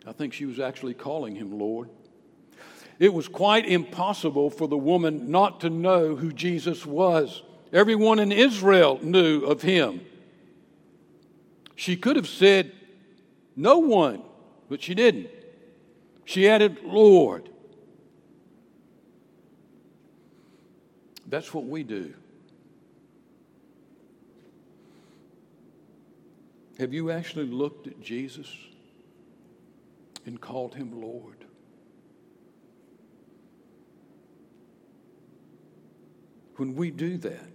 I 0.07 0.13
think 0.13 0.33
she 0.33 0.47
was 0.47 0.59
actually 0.59 0.95
calling 0.95 1.35
him 1.35 1.59
Lord. 1.59 1.91
It 2.99 3.15
was 3.15 3.29
quite 3.29 3.67
impossible 3.67 4.51
for 4.51 4.67
the 4.67 4.77
woman 4.77 5.31
not 5.31 5.61
to 5.61 5.71
know 5.71 6.17
who 6.17 6.33
Jesus 6.33 6.85
was. 6.85 7.43
Everyone 7.73 8.19
in 8.19 8.33
Israel 8.33 8.99
knew 9.03 9.45
of 9.45 9.63
him. 9.63 10.01
She 11.77 11.97
could 11.97 12.17
have 12.17 12.27
said, 12.27 12.73
No 13.55 13.79
one, 13.79 14.23
but 14.69 14.83
she 14.83 14.95
didn't. 14.95 15.29
She 16.25 16.49
added, 16.49 16.79
Lord. 16.83 17.49
That's 21.27 21.53
what 21.55 21.67
we 21.67 21.83
do. 21.83 22.15
Have 26.79 26.95
you 26.95 27.11
actually 27.11 27.47
looked 27.47 27.87
at 27.87 28.01
Jesus 28.01 28.49
and 30.29 30.39
called 30.39 30.75
him 30.75 31.01
Lord? 31.01 31.47
When 36.57 36.77
we 36.77 36.91
do 36.91 37.17
that, 37.17 37.49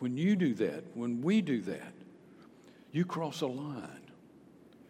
when 0.00 0.16
you 0.16 0.34
do 0.34 0.52
that, 0.54 0.82
when 0.94 1.22
we 1.22 1.40
do 1.40 1.60
that, 1.62 1.92
you 2.90 3.04
cross 3.04 3.40
a 3.40 3.46
line. 3.46 4.10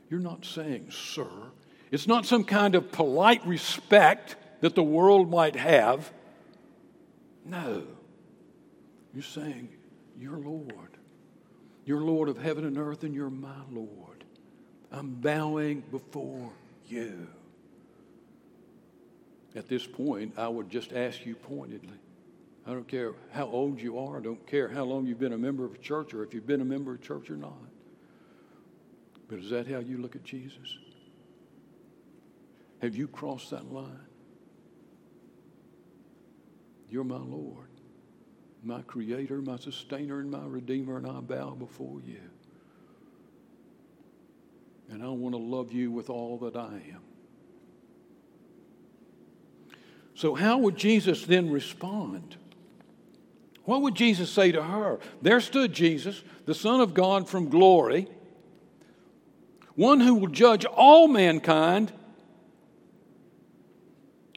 You're 0.09 0.21
not 0.21 0.47
saying, 0.47 0.91
sir. 0.91 1.29
It's 1.91 2.07
not 2.07 2.25
some 2.25 2.45
kind 2.45 2.75
of 2.75 2.91
polite 2.91 3.47
respect 3.47 4.37
that 4.63 4.75
the 4.75 4.83
world 4.83 5.31
might 5.31 5.57
have. 5.57 6.11
No. 7.45 7.83
You're 9.13 9.23
saying, 9.23 9.69
You're 10.19 10.39
Lord. 10.39 10.97
You're 11.85 12.01
Lord 12.01 12.31
of 12.31 12.39
heaven 12.39 12.65
and 12.65 12.79
earth, 12.79 13.05
and 13.05 13.15
you're 13.15 13.29
my 13.29 13.61
Lord. 13.71 14.25
I'm 14.91 15.11
bowing 15.11 15.83
before 15.91 16.53
you. 16.91 17.29
At 19.55 19.69
this 19.69 19.87
point, 19.87 20.35
I 20.39 20.49
would 20.49 20.71
just 20.71 20.93
ask 20.93 21.27
you 21.27 21.35
pointedly 21.35 21.99
I 22.67 22.73
don't 22.73 22.87
care 22.87 23.15
how 23.33 23.47
old 23.47 23.81
you 23.81 23.99
are, 23.99 24.19
I 24.19 24.21
don't 24.21 24.47
care 24.47 24.69
how 24.69 24.85
long 24.85 25.07
you've 25.07 25.19
been 25.19 25.33
a 25.33 25.39
member 25.39 25.65
of 25.65 25.75
a 25.75 25.79
church 25.79 26.13
or 26.15 26.23
if 26.23 26.35
you've 26.35 26.47
been 26.47 26.61
a 26.61 26.65
member 26.65 26.93
of 26.93 27.01
a 27.01 27.03
church 27.03 27.31
or 27.31 27.37
not. 27.37 27.57
But 29.29 29.39
is 29.39 29.51
that 29.51 29.67
how 29.67 29.79
you 29.79 29.99
look 29.99 30.15
at 30.15 30.25
Jesus? 30.25 30.77
Have 32.83 32.97
you 32.97 33.09
crossed 33.09 33.51
that 33.51 33.73
line? 33.73 34.07
You're 36.89 37.05
my 37.05 37.17
Lord, 37.17 37.69
my 38.63 38.83
Creator, 38.83 39.43
my 39.43 39.57
Sustainer, 39.57 40.21
and 40.21 40.31
my 40.31 40.45
Redeemer, 40.45 40.97
and 40.97 41.07
I 41.07 41.21
bow 41.21 41.51
before 41.53 42.01
you. 42.05 42.21
And 44.91 45.03
I 45.03 45.09
want 45.09 45.35
to 45.35 45.41
love 45.41 45.73
you 45.73 45.91
with 45.91 46.11
all 46.11 46.39
that 46.39 46.57
I 46.57 46.83
am. 46.93 47.03
So, 50.15 50.35
how 50.35 50.59
would 50.59 50.77
Jesus 50.77 51.25
then 51.25 51.51
respond? 51.51 52.37
What 53.65 53.83
would 53.83 53.95
Jesus 53.95 54.31
say 54.31 54.53
to 54.53 54.63
her? 54.63 54.99
There 55.23 55.41
stood 55.41 55.73
Jesus, 55.73 56.23
the 56.45 56.55
Son 56.55 56.81
of 56.81 56.93
God 56.93 57.29
from 57.29 57.49
glory, 57.49 58.09
one 59.77 60.01
who 60.01 60.17
will 60.17 60.29
judge 60.29 60.65
all 60.65 61.09
mankind, 61.09 61.93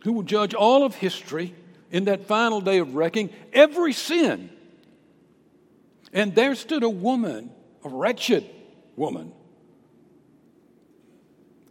who 0.03 0.13
will 0.13 0.23
judge 0.23 0.53
all 0.53 0.85
of 0.85 0.95
history 0.95 1.55
in 1.91 2.05
that 2.05 2.27
final 2.27 2.61
day 2.61 2.77
of 2.77 2.95
reckoning, 2.95 3.29
every 3.51 3.93
sin. 3.93 4.49
And 6.13 6.35
there 6.35 6.55
stood 6.55 6.83
a 6.83 6.89
woman, 6.89 7.49
a 7.83 7.89
wretched 7.89 8.49
woman, 8.95 9.33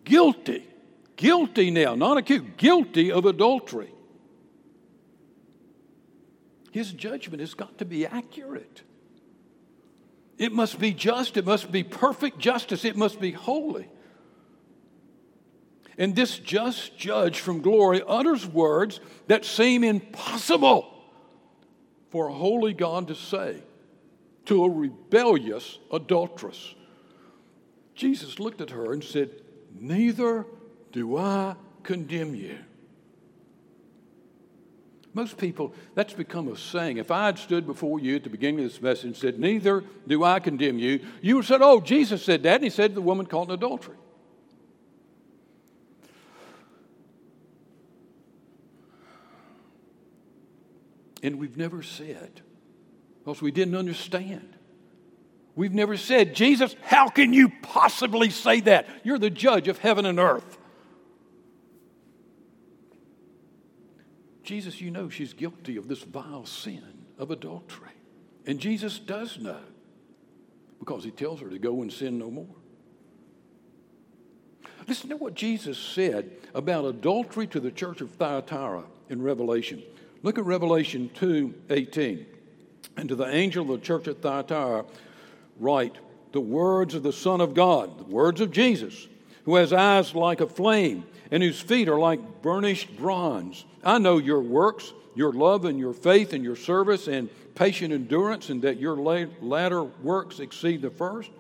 guilty, 0.04 0.66
guilty 1.16 1.70
now, 1.70 1.94
not 1.94 2.18
accused, 2.18 2.56
guilty 2.56 3.12
of 3.12 3.24
adultery. 3.24 3.92
His 6.70 6.92
judgment 6.92 7.40
has 7.40 7.54
got 7.54 7.78
to 7.78 7.84
be 7.84 8.06
accurate. 8.06 8.82
It 10.38 10.52
must 10.52 10.80
be 10.80 10.92
just, 10.92 11.36
it 11.36 11.44
must 11.44 11.70
be 11.70 11.84
perfect 11.84 12.38
justice, 12.38 12.84
it 12.84 12.96
must 12.96 13.20
be 13.20 13.30
holy. 13.30 13.88
And 15.98 16.16
this 16.16 16.38
just 16.38 16.96
judge 16.96 17.40
from 17.40 17.60
glory 17.60 18.02
utters 18.06 18.46
words 18.46 19.00
that 19.28 19.44
seem 19.44 19.84
impossible 19.84 20.88
for 22.10 22.28
a 22.28 22.32
holy 22.32 22.72
God 22.72 23.08
to 23.08 23.14
say 23.14 23.62
to 24.46 24.64
a 24.64 24.70
rebellious 24.70 25.78
adulteress. 25.92 26.74
Jesus 27.94 28.40
looked 28.40 28.60
at 28.60 28.70
her 28.70 28.92
and 28.92 29.04
said, 29.04 29.30
Neither 29.78 30.46
do 30.92 31.16
I 31.16 31.56
condemn 31.82 32.34
you. 32.34 32.58
Most 35.14 35.36
people, 35.36 35.74
that's 35.94 36.14
become 36.14 36.48
a 36.48 36.56
saying. 36.56 36.96
If 36.96 37.10
I 37.10 37.26
had 37.26 37.38
stood 37.38 37.66
before 37.66 38.00
you 38.00 38.16
at 38.16 38.24
the 38.24 38.30
beginning 38.30 38.64
of 38.64 38.70
this 38.70 38.80
message 38.80 39.04
and 39.04 39.16
said, 39.16 39.38
Neither 39.38 39.84
do 40.06 40.24
I 40.24 40.40
condemn 40.40 40.78
you, 40.78 41.00
you 41.20 41.36
would 41.36 41.44
have 41.44 41.48
said, 41.48 41.62
Oh, 41.62 41.80
Jesus 41.80 42.24
said 42.24 42.42
that, 42.44 42.56
and 42.56 42.64
he 42.64 42.70
said 42.70 42.94
the 42.94 43.02
woman 43.02 43.26
caught 43.26 43.48
in 43.48 43.54
adultery. 43.54 43.96
And 51.22 51.38
we've 51.38 51.56
never 51.56 51.82
said, 51.82 52.40
because 53.20 53.40
we 53.40 53.52
didn't 53.52 53.76
understand. 53.76 54.51
We've 55.54 55.74
never 55.74 55.96
said, 55.96 56.34
Jesus, 56.34 56.74
how 56.82 57.08
can 57.08 57.32
you 57.32 57.50
possibly 57.62 58.30
say 58.30 58.60
that? 58.60 58.86
You're 59.04 59.18
the 59.18 59.30
judge 59.30 59.68
of 59.68 59.78
heaven 59.78 60.06
and 60.06 60.18
earth. 60.18 60.58
Jesus, 64.42 64.80
you 64.80 64.90
know 64.90 65.08
she's 65.08 65.34
guilty 65.34 65.76
of 65.76 65.88
this 65.88 66.02
vile 66.02 66.46
sin 66.46 67.04
of 67.18 67.30
adultery. 67.30 67.90
And 68.46 68.58
Jesus 68.58 68.98
does 68.98 69.38
know 69.38 69.60
because 70.78 71.04
he 71.04 71.10
tells 71.10 71.40
her 71.40 71.48
to 71.48 71.58
go 71.58 71.82
and 71.82 71.92
sin 71.92 72.18
no 72.18 72.30
more. 72.30 72.54
Listen 74.88 75.10
to 75.10 75.16
what 75.16 75.34
Jesus 75.34 75.78
said 75.78 76.30
about 76.54 76.84
adultery 76.84 77.46
to 77.48 77.60
the 77.60 77.70
church 77.70 78.00
of 78.00 78.10
Thyatira 78.10 78.82
in 79.08 79.22
Revelation. 79.22 79.82
Look 80.22 80.38
at 80.38 80.44
Revelation 80.44 81.10
2 81.14 81.54
18. 81.70 82.26
And 82.96 83.08
to 83.08 83.14
the 83.14 83.26
angel 83.26 83.72
of 83.72 83.80
the 83.80 83.86
church 83.86 84.08
at 84.08 84.20
Thyatira, 84.20 84.84
write 85.62 85.96
the 86.32 86.40
words 86.40 86.94
of 86.94 87.02
the 87.02 87.12
Son 87.12 87.40
of 87.40 87.54
God, 87.54 87.98
the 87.98 88.04
words 88.04 88.40
of 88.40 88.50
Jesus, 88.50 89.06
who 89.44 89.56
has 89.56 89.72
eyes 89.72 90.14
like 90.14 90.40
a 90.40 90.46
flame 90.46 91.04
and 91.30 91.42
whose 91.42 91.60
feet 91.60 91.88
are 91.88 91.98
like 91.98 92.42
burnished 92.42 92.96
bronze. 92.96 93.64
I 93.84 93.98
know 93.98 94.18
your 94.18 94.40
works, 94.40 94.92
your 95.14 95.32
love 95.32 95.64
and 95.64 95.78
your 95.78 95.92
faith 95.92 96.32
and 96.32 96.44
your 96.44 96.56
service 96.56 97.06
and 97.06 97.28
patient 97.54 97.92
endurance, 97.92 98.48
and 98.48 98.62
that 98.62 98.78
your 98.78 98.96
latter 98.96 99.82
works 99.82 100.40
exceed 100.40 100.82
the 100.82 100.90
first. 100.90 101.30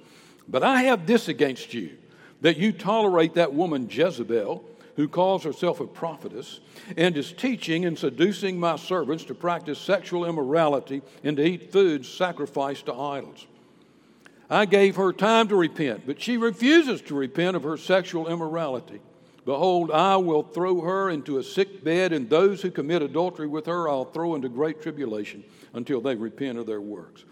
But 0.48 0.62
I 0.62 0.82
have 0.82 1.06
this 1.06 1.28
against 1.28 1.72
you 1.72 1.96
that 2.42 2.56
you 2.56 2.72
tolerate 2.72 3.34
that 3.34 3.54
woman 3.54 3.88
Jezebel 3.90 4.64
who 4.96 5.08
calls 5.08 5.42
herself 5.44 5.80
a 5.80 5.86
prophetess 5.86 6.60
and 6.96 7.16
is 7.16 7.32
teaching 7.32 7.86
and 7.86 7.98
seducing 7.98 8.58
my 8.60 8.76
servants 8.76 9.24
to 9.24 9.34
practice 9.34 9.78
sexual 9.78 10.26
immorality 10.26 11.00
and 11.24 11.36
to 11.36 11.44
eat 11.44 11.72
foods 11.72 12.08
sacrificed 12.08 12.86
to 12.86 12.94
idols. 12.94 13.46
I 14.52 14.66
gave 14.66 14.96
her 14.96 15.14
time 15.14 15.48
to 15.48 15.56
repent, 15.56 16.02
but 16.06 16.20
she 16.20 16.36
refuses 16.36 17.00
to 17.02 17.14
repent 17.14 17.56
of 17.56 17.62
her 17.62 17.78
sexual 17.78 18.28
immorality. 18.28 19.00
Behold, 19.46 19.90
I 19.90 20.16
will 20.16 20.42
throw 20.42 20.82
her 20.82 21.08
into 21.08 21.38
a 21.38 21.42
sick 21.42 21.82
bed, 21.82 22.12
and 22.12 22.28
those 22.28 22.60
who 22.60 22.70
commit 22.70 23.00
adultery 23.00 23.46
with 23.46 23.64
her 23.64 23.88
I'll 23.88 24.04
throw 24.04 24.34
into 24.34 24.50
great 24.50 24.82
tribulation 24.82 25.42
until 25.72 26.02
they 26.02 26.14
repent 26.16 26.58
of 26.58 26.66
their 26.66 26.82
works. 26.82 27.24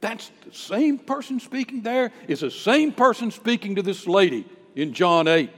That's 0.00 0.32
the 0.44 0.52
same 0.52 0.98
person 0.98 1.38
speaking 1.38 1.82
there, 1.82 2.10
is 2.26 2.40
the 2.40 2.50
same 2.50 2.90
person 2.90 3.30
speaking 3.30 3.76
to 3.76 3.82
this 3.82 4.08
lady 4.08 4.44
in 4.74 4.92
John 4.92 5.28
8. 5.28 5.50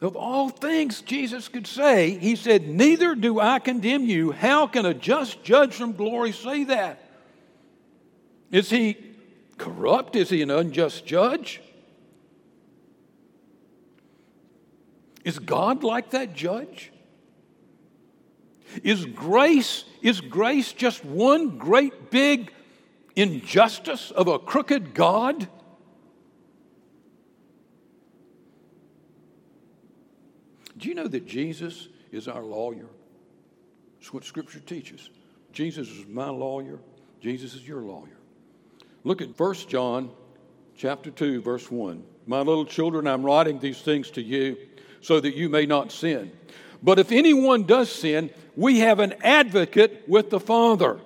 Of 0.00 0.14
all 0.14 0.48
things 0.48 1.00
Jesus 1.00 1.48
could 1.48 1.66
say, 1.66 2.10
he 2.18 2.36
said, 2.36 2.68
Neither 2.68 3.16
do 3.16 3.40
I 3.40 3.58
condemn 3.58 4.04
you. 4.04 4.30
How 4.30 4.68
can 4.68 4.86
a 4.86 4.94
just 4.94 5.42
judge 5.42 5.74
from 5.74 5.92
glory 5.92 6.30
say 6.30 6.64
that? 6.64 7.02
Is 8.52 8.70
he 8.70 8.96
corrupt? 9.56 10.14
Is 10.14 10.30
he 10.30 10.40
an 10.42 10.50
unjust 10.50 11.04
judge? 11.04 11.60
Is 15.24 15.40
God 15.40 15.82
like 15.82 16.10
that 16.10 16.32
judge? 16.32 16.92
Is 18.84 19.04
grace, 19.04 19.84
is 20.00 20.20
grace 20.20 20.72
just 20.72 21.04
one 21.04 21.58
great 21.58 22.10
big 22.10 22.52
injustice 23.16 24.10
of 24.12 24.28
a 24.28 24.38
crooked 24.38 24.94
God? 24.94 25.48
Do 30.78 30.88
you 30.88 30.94
know 30.94 31.08
that 31.08 31.26
Jesus 31.26 31.88
is 32.12 32.28
our 32.28 32.42
lawyer? 32.42 32.86
That's 33.98 34.12
what 34.12 34.24
Scripture 34.24 34.60
teaches. 34.60 35.10
Jesus 35.52 35.88
is 35.88 36.06
my 36.06 36.28
lawyer. 36.28 36.78
Jesus 37.20 37.54
is 37.54 37.66
your 37.66 37.82
lawyer. 37.82 38.16
Look 39.04 39.20
at 39.20 39.38
1 39.38 39.54
John 39.68 40.10
chapter 40.76 41.10
2, 41.10 41.42
verse 41.42 41.70
1. 41.70 42.02
My 42.26 42.38
little 42.38 42.64
children, 42.64 43.06
I'm 43.06 43.24
writing 43.24 43.58
these 43.58 43.80
things 43.80 44.10
to 44.12 44.22
you 44.22 44.56
so 45.00 45.18
that 45.20 45.34
you 45.34 45.48
may 45.48 45.66
not 45.66 45.90
sin. 45.90 46.30
But 46.82 46.98
if 46.98 47.10
anyone 47.10 47.64
does 47.64 47.90
sin, 47.90 48.30
we 48.56 48.80
have 48.80 49.00
an 49.00 49.14
advocate 49.22 50.04
with 50.06 50.30
the 50.30 50.38
Father, 50.38 51.00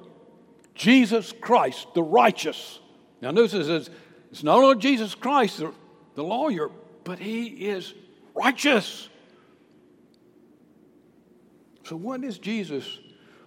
Jesus 0.74 1.32
Christ, 1.40 1.86
the 1.94 2.02
righteous. 2.02 2.78
Now, 3.22 3.30
notice 3.30 3.54
it 3.54 3.64
says 3.64 3.90
it's 4.30 4.42
not 4.42 4.58
only 4.58 4.76
Jesus 4.76 5.14
Christ, 5.14 5.58
the, 5.58 5.72
the 6.14 6.24
lawyer, 6.24 6.70
but 7.04 7.18
he 7.18 7.46
is 7.46 7.94
righteous. 8.34 9.08
So, 11.92 11.96
what 11.96 12.24
is 12.24 12.38
Jesus 12.38 13.00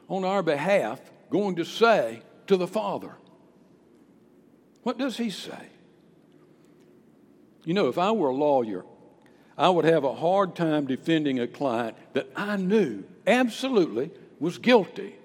on 0.08 0.24
our 0.24 0.44
behalf 0.44 1.02
going 1.32 1.56
to 1.56 1.66
say 1.66 2.22
to 2.46 2.58
the 2.58 2.68
Father? 2.68 3.16
What 4.84 5.00
does 5.00 5.18
he 5.18 5.32
say? 5.32 5.70
You 7.64 7.74
know, 7.74 7.88
if 7.88 7.98
I 7.98 8.12
were 8.12 8.28
a 8.28 8.36
lawyer, 8.36 8.86
I 9.58 9.70
would 9.70 9.86
have 9.86 10.04
a 10.04 10.14
hard 10.14 10.56
time 10.56 10.86
defending 10.86 11.40
a 11.40 11.48
client 11.48 11.98
that 12.14 12.30
I 12.36 12.58
knew 12.58 13.04
absolutely 13.26 14.12
was 14.40 14.60
guilty 14.60 15.16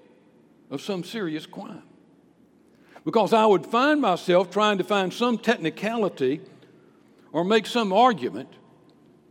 of 0.71 0.81
some 0.81 1.03
serious 1.03 1.45
crime. 1.45 1.83
Because 3.05 3.33
I 3.33 3.45
would 3.45 3.67
find 3.67 4.01
myself 4.01 4.49
trying 4.49 4.79
to 4.79 4.83
find 4.83 5.13
some 5.13 5.37
technicality 5.37 6.41
or 7.31 7.45
make 7.45 7.67
some 7.67 7.93
argument 7.93 8.49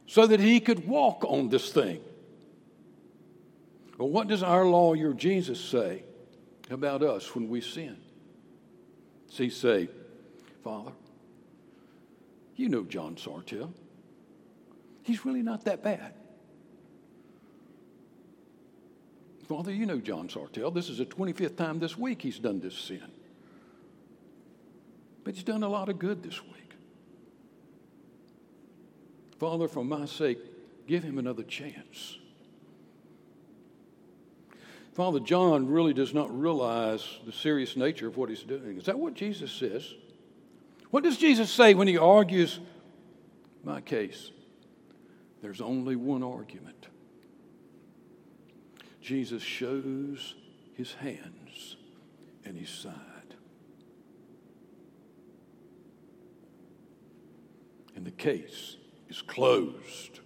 so 0.06 0.28
that 0.28 0.38
he 0.38 0.60
could 0.60 0.86
walk 0.86 1.24
on 1.24 1.48
this 1.48 1.72
thing. 1.72 2.02
But 4.00 4.06
what 4.06 4.28
does 4.28 4.42
our 4.42 4.64
lawyer 4.64 5.12
Jesus 5.12 5.60
say 5.60 6.04
about 6.70 7.02
us 7.02 7.34
when 7.34 7.50
we 7.50 7.60
sin? 7.60 7.98
Does 9.28 9.36
he 9.36 9.50
say, 9.50 9.90
Father, 10.64 10.92
you 12.56 12.70
know 12.70 12.82
John 12.84 13.16
Sartell. 13.16 13.74
He's 15.02 15.26
really 15.26 15.42
not 15.42 15.66
that 15.66 15.82
bad. 15.82 16.14
Father, 19.46 19.70
you 19.70 19.84
know 19.84 19.98
John 19.98 20.28
Sartell. 20.28 20.72
This 20.72 20.88
is 20.88 20.96
the 20.96 21.04
25th 21.04 21.58
time 21.58 21.78
this 21.78 21.98
week 21.98 22.22
he's 22.22 22.38
done 22.38 22.58
this 22.58 22.78
sin. 22.78 23.12
But 25.24 25.34
he's 25.34 25.44
done 25.44 25.62
a 25.62 25.68
lot 25.68 25.90
of 25.90 25.98
good 25.98 26.22
this 26.22 26.42
week. 26.42 26.72
Father, 29.38 29.68
for 29.68 29.84
my 29.84 30.06
sake, 30.06 30.38
give 30.86 31.02
him 31.02 31.18
another 31.18 31.42
chance. 31.42 32.16
Father, 34.92 35.20
John 35.20 35.68
really 35.68 35.94
does 35.94 36.12
not 36.12 36.36
realize 36.36 37.06
the 37.24 37.32
serious 37.32 37.76
nature 37.76 38.08
of 38.08 38.16
what 38.16 38.28
he's 38.28 38.42
doing. 38.42 38.76
Is 38.76 38.86
that 38.86 38.98
what 38.98 39.14
Jesus 39.14 39.52
says? 39.52 39.94
What 40.90 41.04
does 41.04 41.16
Jesus 41.16 41.50
say 41.50 41.74
when 41.74 41.86
he 41.86 41.96
argues 41.96 42.58
my 43.62 43.80
case? 43.80 44.32
There's 45.42 45.60
only 45.60 45.96
one 45.96 46.22
argument. 46.22 46.88
Jesus 49.00 49.42
shows 49.42 50.34
his 50.74 50.94
hands 50.94 51.76
and 52.44 52.56
his 52.56 52.68
side. 52.68 52.94
And 57.94 58.04
the 58.04 58.10
case 58.10 58.76
is 59.08 59.22
closed. 59.22 60.20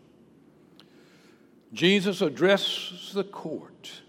Jesus 1.73 2.21
addresses 2.23 3.13
the 3.13 3.25
court. 3.25 4.03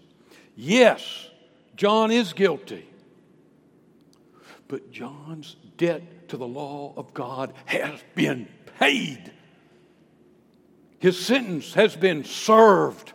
Yes, 0.56 1.28
John 1.76 2.10
is 2.10 2.32
guilty. 2.32 2.88
But 4.68 4.90
John's 4.90 5.54
debt 5.76 6.28
to 6.30 6.36
the 6.36 6.48
law 6.48 6.94
of 6.96 7.14
God 7.14 7.52
has 7.66 8.00
been 8.14 8.48
paid. 8.78 9.30
His 10.98 11.24
sentence 11.24 11.74
has 11.74 11.94
been 11.94 12.24
served. 12.24 13.12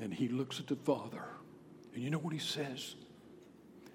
And 0.00 0.12
he 0.12 0.26
looks 0.26 0.58
at 0.58 0.66
the 0.66 0.76
Father, 0.76 1.22
and 1.94 2.02
you 2.02 2.10
know 2.10 2.18
what 2.18 2.32
he 2.32 2.40
says? 2.40 2.96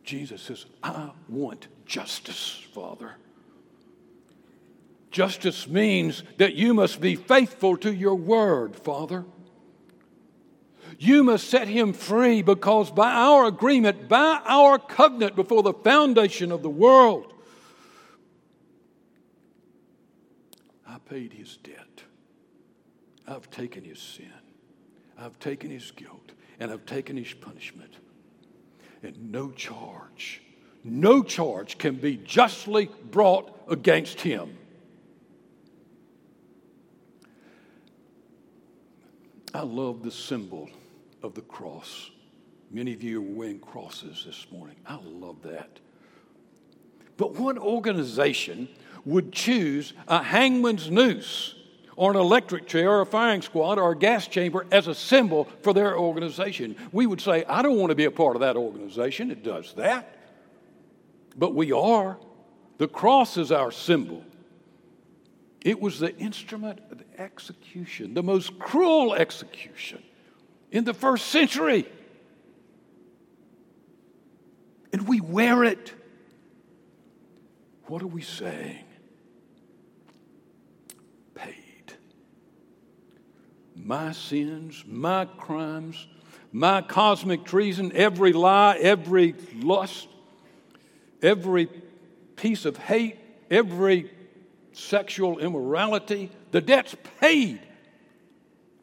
Jesus 0.06 0.42
says, 0.42 0.66
I 0.82 1.12
want 1.28 1.68
justice, 1.86 2.66
Father. 2.74 3.18
Justice 5.12 5.68
means 5.68 6.24
that 6.38 6.56
you 6.56 6.74
must 6.74 7.00
be 7.00 7.16
faithful 7.16 7.78
to 7.78 7.94
your 7.94 8.16
word, 8.16 8.76
Father. 8.76 9.26
You 11.00 11.24
must 11.24 11.50
set 11.50 11.68
him 11.68 11.94
free 11.94 12.42
because 12.42 12.90
by 12.92 13.12
our 13.12 13.46
agreement, 13.46 14.10
by 14.10 14.42
our 14.46 14.80
covenant 14.80 15.36
before 15.36 15.64
the 15.64 15.74
foundation 15.74 16.52
of 16.52 16.64
the 16.64 16.70
world, 16.70 17.34
I 20.86 20.98
paid 20.98 21.34
his 21.34 21.58
debt. 21.58 22.04
I've 23.28 23.50
taken 23.52 23.84
his 23.84 24.00
sin. 24.00 24.32
I've 25.18 25.38
taken 25.40 25.70
his 25.70 25.92
guilt. 25.92 26.32
And 26.60 26.72
I've 26.72 26.86
taken 26.86 27.18
his 27.18 27.34
punishment. 27.34 27.94
And 29.04 29.32
no 29.32 29.52
charge, 29.52 30.42
no 30.84 31.22
charge 31.22 31.78
can 31.78 31.96
be 31.96 32.18
justly 32.18 32.90
brought 33.12 33.56
against 33.70 34.22
him. 34.22 34.58
I 39.58 39.62
love 39.62 40.04
the 40.04 40.12
symbol 40.12 40.70
of 41.24 41.34
the 41.34 41.42
cross. 41.42 42.12
Many 42.70 42.94
of 42.94 43.02
you 43.02 43.18
are 43.18 43.36
wearing 43.36 43.58
crosses 43.58 44.24
this 44.24 44.46
morning. 44.52 44.76
I 44.86 45.00
love 45.04 45.42
that. 45.42 45.80
But 47.18 47.34
what 47.34 47.58
organization 47.58 48.68
would 49.04 49.34
choose 49.34 49.94
a 50.08 50.22
hangman's 50.22 50.92
noose 50.92 51.56
or 51.96 52.12
an 52.12 52.18
electric 52.18 52.68
chair 52.68 52.92
or 52.92 53.02
a 53.02 53.06
firing 53.08 53.42
squad 53.42 53.80
or 53.80 53.94
a 53.94 53.98
gas 53.98 54.28
chamber 54.28 54.68
as 54.72 54.86
a 54.86 54.94
symbol 54.94 55.46
for 55.64 55.74
their 55.74 55.98
organization? 55.98 56.76
We 56.92 57.08
would 57.08 57.20
say, 57.20 57.44
I 57.46 57.64
don't 57.64 57.78
want 57.78 57.90
to 57.90 57.96
be 57.96 58.06
a 58.06 58.12
part 58.12 58.36
of 58.36 58.42
that 58.42 58.58
organization. 58.58 59.32
It 59.32 59.44
does 59.44 59.74
that. 59.74 60.20
But 61.36 61.56
we 61.56 61.72
are. 61.72 62.20
The 62.78 62.88
cross 62.88 63.38
is 63.38 63.52
our 63.52 63.72
symbol. 63.72 64.24
It 65.62 65.82
was 65.82 66.00
the 66.00 66.16
instrument 66.18 66.80
execution, 67.18 68.14
the 68.14 68.24
most 68.24 68.60
cruel 68.60 69.14
execution 69.14 70.02
in 70.72 70.84
the 70.84 70.94
first 70.94 71.28
century. 71.28 71.88
And 74.94 75.08
we 75.08 75.22
wear 75.22 75.64
it. 75.64 75.94
What 77.88 78.02
are 78.02 78.08
we 78.08 78.22
saying? 78.22 78.84
Paid. 81.36 81.94
My 83.76 84.12
sins, 84.12 84.84
my 84.88 85.26
crimes, 85.26 86.08
my 86.52 86.82
cosmic 86.82 87.44
treason, 87.44 87.92
every 87.94 88.34
lie, 88.34 88.78
every 88.80 89.36
lust, 89.56 90.08
every 91.22 91.70
piece 92.36 92.66
of 92.66 92.78
hate, 92.78 93.18
every 93.50 94.12
sexual 94.74 95.40
immorality, 95.40 96.32
the 96.58 96.62
debt's 96.62 96.96
paid. 97.22 97.60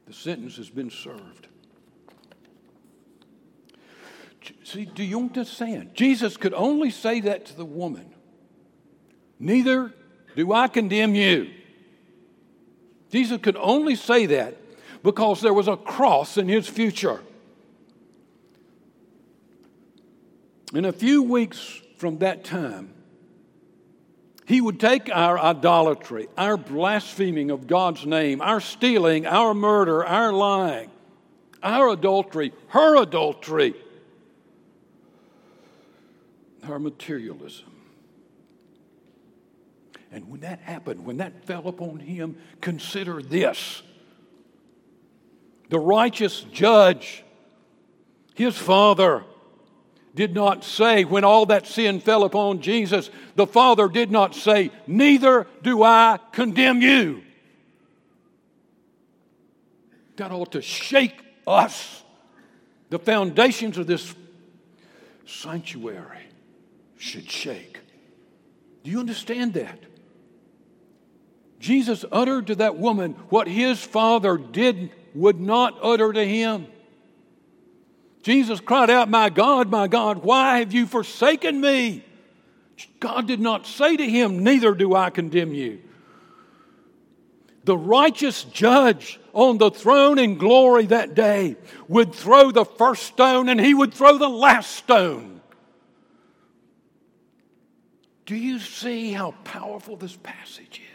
The 0.06 0.12
sentence 0.12 0.58
has 0.58 0.70
been 0.70 0.90
served. 0.90 1.48
See, 4.62 4.84
do 4.84 5.02
you 5.02 5.18
understand? 5.18 5.92
Jesus 5.92 6.36
could 6.36 6.54
only 6.54 6.90
say 6.90 7.18
that 7.22 7.46
to 7.46 7.56
the 7.56 7.64
woman. 7.64 8.14
Neither 9.40 9.92
do 10.36 10.52
I 10.52 10.68
condemn 10.68 11.16
you. 11.16 11.50
Jesus 13.10 13.40
could 13.42 13.56
only 13.56 13.96
say 13.96 14.26
that 14.26 14.56
because 15.02 15.40
there 15.40 15.52
was 15.52 15.66
a 15.66 15.76
cross 15.76 16.36
in 16.36 16.46
his 16.46 16.68
future. 16.68 17.22
In 20.72 20.84
a 20.84 20.92
few 20.92 21.24
weeks 21.24 21.82
from 21.96 22.18
that 22.18 22.44
time, 22.44 22.93
he 24.46 24.60
would 24.60 24.78
take 24.78 25.08
our 25.10 25.38
idolatry, 25.38 26.28
our 26.36 26.56
blaspheming 26.56 27.50
of 27.50 27.66
God's 27.66 28.04
name, 28.04 28.40
our 28.40 28.60
stealing, 28.60 29.26
our 29.26 29.54
murder, 29.54 30.04
our 30.04 30.32
lying, 30.32 30.90
our 31.62 31.88
adultery, 31.88 32.52
her 32.68 33.00
adultery, 33.00 33.74
our 36.68 36.78
materialism. 36.78 37.70
And 40.12 40.28
when 40.28 40.40
that 40.40 40.60
happened, 40.60 41.04
when 41.04 41.16
that 41.16 41.44
fell 41.44 41.66
upon 41.66 41.98
him, 42.00 42.36
consider 42.60 43.22
this 43.22 43.82
the 45.70 45.78
righteous 45.80 46.42
judge, 46.52 47.24
his 48.34 48.56
father, 48.56 49.24
did 50.14 50.34
not 50.34 50.64
say, 50.64 51.04
when 51.04 51.24
all 51.24 51.46
that 51.46 51.66
sin 51.66 52.00
fell 52.00 52.24
upon 52.24 52.60
Jesus, 52.60 53.10
the 53.34 53.46
Father 53.46 53.88
did 53.88 54.10
not 54.10 54.34
say, 54.34 54.70
Neither 54.86 55.46
do 55.62 55.82
I 55.82 56.18
condemn 56.32 56.80
you. 56.80 57.22
That 60.16 60.30
ought 60.30 60.52
to 60.52 60.62
shake 60.62 61.20
us. 61.46 62.02
The 62.90 62.98
foundations 63.00 63.76
of 63.76 63.88
this 63.88 64.14
sanctuary 65.26 66.26
should 66.96 67.28
shake. 67.28 67.80
Do 68.84 68.90
you 68.90 69.00
understand 69.00 69.54
that? 69.54 69.80
Jesus 71.58 72.04
uttered 72.12 72.48
to 72.48 72.54
that 72.56 72.76
woman 72.76 73.12
what 73.30 73.48
his 73.48 73.82
Father 73.82 74.36
did 74.36 74.90
would 75.14 75.40
not 75.40 75.78
utter 75.82 76.12
to 76.12 76.24
him. 76.24 76.66
Jesus 78.24 78.58
cried 78.58 78.88
out, 78.88 79.10
My 79.10 79.28
God, 79.28 79.70
my 79.70 79.86
God, 79.86 80.24
why 80.24 80.60
have 80.60 80.72
you 80.72 80.86
forsaken 80.86 81.60
me? 81.60 82.02
God 82.98 83.26
did 83.26 83.38
not 83.38 83.66
say 83.66 83.98
to 83.98 84.04
him, 84.04 84.42
Neither 84.42 84.74
do 84.74 84.94
I 84.94 85.10
condemn 85.10 85.52
you. 85.52 85.82
The 87.64 87.76
righteous 87.76 88.44
judge 88.44 89.20
on 89.34 89.58
the 89.58 89.70
throne 89.70 90.18
in 90.18 90.38
glory 90.38 90.86
that 90.86 91.14
day 91.14 91.56
would 91.86 92.14
throw 92.14 92.50
the 92.50 92.64
first 92.64 93.02
stone 93.02 93.50
and 93.50 93.60
he 93.60 93.74
would 93.74 93.92
throw 93.92 94.16
the 94.16 94.28
last 94.28 94.70
stone. 94.70 95.42
Do 98.24 98.36
you 98.36 98.58
see 98.58 99.12
how 99.12 99.32
powerful 99.44 99.96
this 99.96 100.16
passage 100.16 100.80
is? 100.80 100.93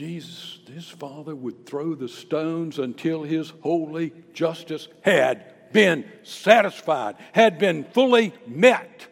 Jesus, 0.00 0.60
his 0.72 0.88
father, 0.88 1.36
would 1.36 1.66
throw 1.66 1.94
the 1.94 2.08
stones 2.08 2.78
until 2.78 3.22
his 3.22 3.52
holy 3.60 4.14
justice 4.32 4.88
had 5.02 5.72
been 5.74 6.10
satisfied, 6.22 7.16
had 7.32 7.58
been 7.58 7.84
fully 7.84 8.32
met. 8.46 9.08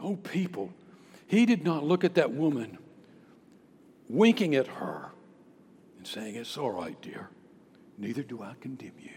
Oh, 0.00 0.16
people, 0.16 0.74
he 1.28 1.46
did 1.46 1.62
not 1.62 1.84
look 1.84 2.02
at 2.02 2.16
that 2.16 2.32
woman 2.32 2.78
winking 4.08 4.56
at 4.56 4.66
her 4.66 5.12
and 5.96 6.04
saying, 6.04 6.34
It's 6.34 6.58
all 6.58 6.72
right, 6.72 7.00
dear. 7.00 7.30
Neither 7.98 8.24
do 8.24 8.42
I 8.42 8.54
condemn 8.60 8.98
you. 9.00 9.10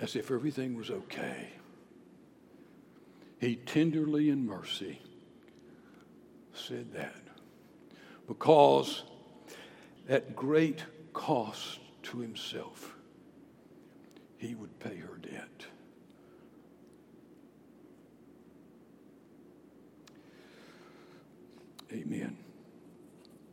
As 0.00 0.16
if 0.16 0.32
everything 0.32 0.76
was 0.76 0.90
okay. 0.90 1.50
He 3.38 3.54
tenderly 3.54 4.30
in 4.30 4.44
mercy 4.44 5.00
said 6.58 6.92
that 6.92 7.14
because 8.26 9.04
at 10.08 10.36
great 10.36 10.84
cost 11.12 11.80
to 12.02 12.18
himself, 12.18 12.94
he 14.36 14.54
would 14.54 14.78
pay 14.78 14.96
her 14.96 15.16
debt. 15.16 15.66
Amen. 21.92 22.36